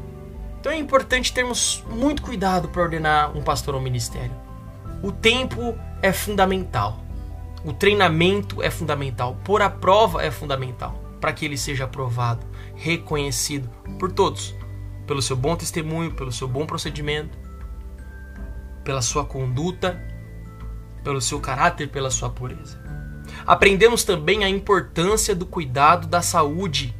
Então 0.59 0.73
é 0.73 0.77
importante 0.79 1.35
termos 1.35 1.85
muito 1.91 2.23
cuidado 2.23 2.71
para 2.71 2.81
ordenar 2.81 3.37
um 3.37 3.43
pastor 3.43 3.75
ao 3.75 3.81
ministério. 3.83 4.35
O 5.03 5.13
tempo 5.13 5.79
é 6.01 6.15
fundamental. 6.15 7.05
O 7.63 7.75
treinamento 7.75 8.63
é 8.63 8.71
fundamental, 8.71 9.37
pôr 9.45 9.61
a 9.61 9.69
prova 9.69 10.23
é 10.23 10.31
fundamental 10.31 10.99
para 11.21 11.35
que 11.35 11.45
ele 11.45 11.59
seja 11.59 11.85
aprovado, 11.85 12.47
reconhecido 12.75 13.69
por 13.99 14.13
todos, 14.13 14.55
pelo 15.07 15.21
seu 15.21 15.37
bom 15.37 15.55
testemunho, 15.57 16.15
pelo 16.15 16.33
seu 16.33 16.49
bom 16.49 16.65
procedimento, 16.65 17.37
pela 18.83 19.03
sua 19.03 19.27
conduta, 19.27 20.03
pelo 21.03 21.21
seu 21.21 21.39
caráter, 21.39 21.91
pela 21.91 22.11
sua 22.11 22.31
pureza. 22.31 23.04
Aprendemos 23.47 24.05
também 24.05 24.45
a 24.45 24.49
importância 24.49 25.35
do 25.35 25.45
cuidado 25.45 26.07
da 26.07 26.23
saúde 26.23 26.95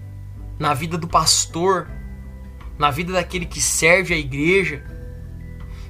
na 0.59 0.75
vida 0.75 0.99
do 0.99 1.09
pastor, 1.09 1.89
na 2.79 2.91
vida 2.91 3.13
daquele 3.13 3.47
que 3.47 3.61
serve 3.61 4.15
a 4.15 4.19
igreja. 4.19 4.85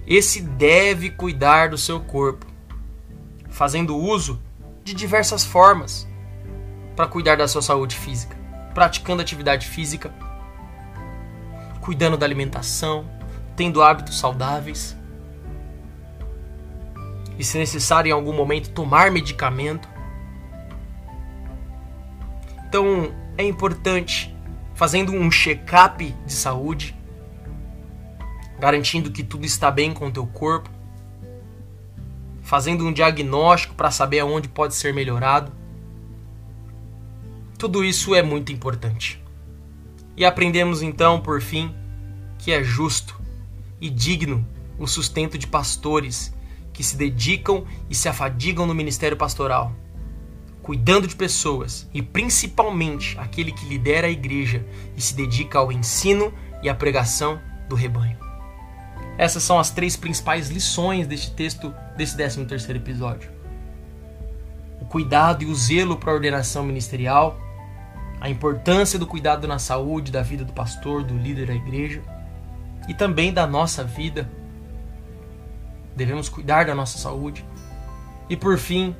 Esse 0.06 0.40
deve 0.40 1.10
cuidar 1.10 1.70
do 1.70 1.78
seu 1.78 1.98
corpo, 2.00 2.46
fazendo 3.50 3.96
uso 3.96 4.40
de 4.84 4.94
diversas 4.94 5.44
formas 5.44 6.06
para 6.94 7.08
cuidar 7.08 7.36
da 7.36 7.48
sua 7.48 7.62
saúde 7.62 7.96
física, 7.96 8.36
praticando 8.74 9.22
atividade 9.22 9.66
física, 9.66 10.14
cuidando 11.80 12.16
da 12.16 12.26
alimentação, 12.26 13.10
tendo 13.56 13.82
hábitos 13.82 14.18
saudáveis. 14.18 14.96
E 17.38 17.42
se 17.42 17.58
necessário 17.58 18.10
em 18.10 18.12
algum 18.12 18.32
momento 18.32 18.70
tomar 18.70 19.10
medicamento. 19.10 19.88
Então 22.74 23.14
é 23.38 23.44
importante 23.44 24.34
fazendo 24.74 25.12
um 25.12 25.30
check-up 25.30 26.04
de 26.26 26.32
saúde, 26.32 26.92
garantindo 28.58 29.12
que 29.12 29.22
tudo 29.22 29.46
está 29.46 29.70
bem 29.70 29.94
com 29.94 30.08
o 30.08 30.10
teu 30.10 30.26
corpo, 30.26 30.68
fazendo 32.42 32.84
um 32.84 32.92
diagnóstico 32.92 33.76
para 33.76 33.92
saber 33.92 34.18
aonde 34.18 34.48
pode 34.48 34.74
ser 34.74 34.92
melhorado. 34.92 35.52
Tudo 37.56 37.84
isso 37.84 38.12
é 38.12 38.24
muito 38.24 38.52
importante. 38.52 39.22
E 40.16 40.24
aprendemos 40.24 40.82
então, 40.82 41.20
por 41.20 41.40
fim, 41.40 41.72
que 42.38 42.50
é 42.50 42.64
justo 42.64 43.20
e 43.80 43.88
digno 43.88 44.44
o 44.80 44.88
sustento 44.88 45.38
de 45.38 45.46
pastores 45.46 46.34
que 46.72 46.82
se 46.82 46.96
dedicam 46.96 47.64
e 47.88 47.94
se 47.94 48.08
afadigam 48.08 48.66
no 48.66 48.74
ministério 48.74 49.16
pastoral, 49.16 49.72
cuidando 50.64 51.06
de 51.06 51.14
pessoas 51.14 51.86
e 51.92 52.00
principalmente 52.00 53.18
aquele 53.18 53.52
que 53.52 53.66
lidera 53.66 54.06
a 54.06 54.10
igreja 54.10 54.64
e 54.96 55.00
se 55.00 55.14
dedica 55.14 55.58
ao 55.58 55.70
ensino 55.70 56.32
e 56.62 56.70
à 56.70 56.74
pregação 56.74 57.38
do 57.68 57.76
rebanho. 57.76 58.16
Essas 59.18 59.42
são 59.42 59.58
as 59.58 59.70
três 59.70 59.94
principais 59.94 60.48
lições 60.48 61.06
deste 61.06 61.32
texto, 61.32 61.72
desse 61.98 62.16
13 62.16 62.46
terceiro 62.46 62.78
episódio. 62.78 63.30
O 64.80 64.86
cuidado 64.86 65.42
e 65.42 65.46
o 65.46 65.54
zelo 65.54 65.98
para 65.98 66.12
a 66.12 66.14
ordenação 66.14 66.64
ministerial, 66.64 67.38
a 68.18 68.30
importância 68.30 68.98
do 68.98 69.06
cuidado 69.06 69.46
na 69.46 69.58
saúde 69.58 70.10
da 70.10 70.22
vida 70.22 70.46
do 70.46 70.52
pastor, 70.54 71.04
do 71.04 71.14
líder 71.14 71.48
da 71.48 71.54
igreja 71.54 72.02
e 72.88 72.94
também 72.94 73.34
da 73.34 73.46
nossa 73.46 73.84
vida. 73.84 74.30
Devemos 75.94 76.30
cuidar 76.30 76.64
da 76.64 76.74
nossa 76.74 76.96
saúde. 76.96 77.44
E 78.30 78.36
por 78.36 78.56
fim, 78.56 78.96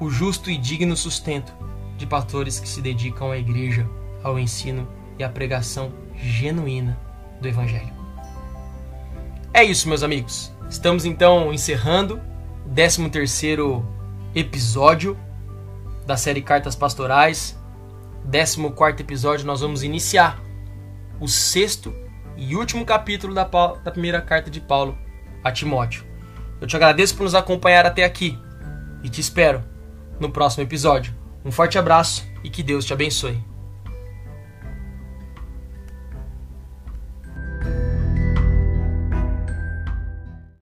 o 0.00 0.08
justo 0.08 0.50
e 0.50 0.56
digno 0.56 0.96
sustento 0.96 1.52
de 1.98 2.06
pastores 2.06 2.58
que 2.58 2.66
se 2.66 2.80
dedicam 2.80 3.30
à 3.30 3.36
igreja, 3.36 3.86
ao 4.22 4.38
ensino 4.38 4.88
e 5.18 5.22
à 5.22 5.28
pregação 5.28 5.92
genuína 6.16 6.98
do 7.38 7.46
Evangelho. 7.46 7.92
É 9.52 9.62
isso, 9.62 9.88
meus 9.88 10.02
amigos. 10.02 10.50
Estamos 10.70 11.04
então 11.04 11.52
encerrando 11.52 12.18
o 12.66 13.08
13 13.10 13.82
episódio 14.34 15.18
da 16.06 16.16
série 16.16 16.40
Cartas 16.40 16.74
Pastorais. 16.74 17.58
14 18.30 19.02
episódio, 19.02 19.46
nós 19.46 19.60
vamos 19.60 19.82
iniciar 19.82 20.40
o 21.20 21.28
sexto 21.28 21.94
e 22.36 22.56
último 22.56 22.86
capítulo 22.86 23.34
da, 23.34 23.44
da 23.44 23.90
primeira 23.90 24.22
carta 24.22 24.50
de 24.50 24.60
Paulo 24.60 24.96
a 25.44 25.52
Timóteo. 25.52 26.04
Eu 26.58 26.66
te 26.66 26.76
agradeço 26.76 27.16
por 27.16 27.24
nos 27.24 27.34
acompanhar 27.34 27.84
até 27.84 28.04
aqui 28.04 28.38
e 29.02 29.08
te 29.08 29.20
espero 29.20 29.69
no 30.20 30.30
próximo 30.30 30.62
episódio. 30.62 31.14
Um 31.44 31.50
forte 31.50 31.78
abraço 31.78 32.24
e 32.44 32.50
que 32.50 32.62
Deus 32.62 32.84
te 32.84 32.92
abençoe. 32.92 33.49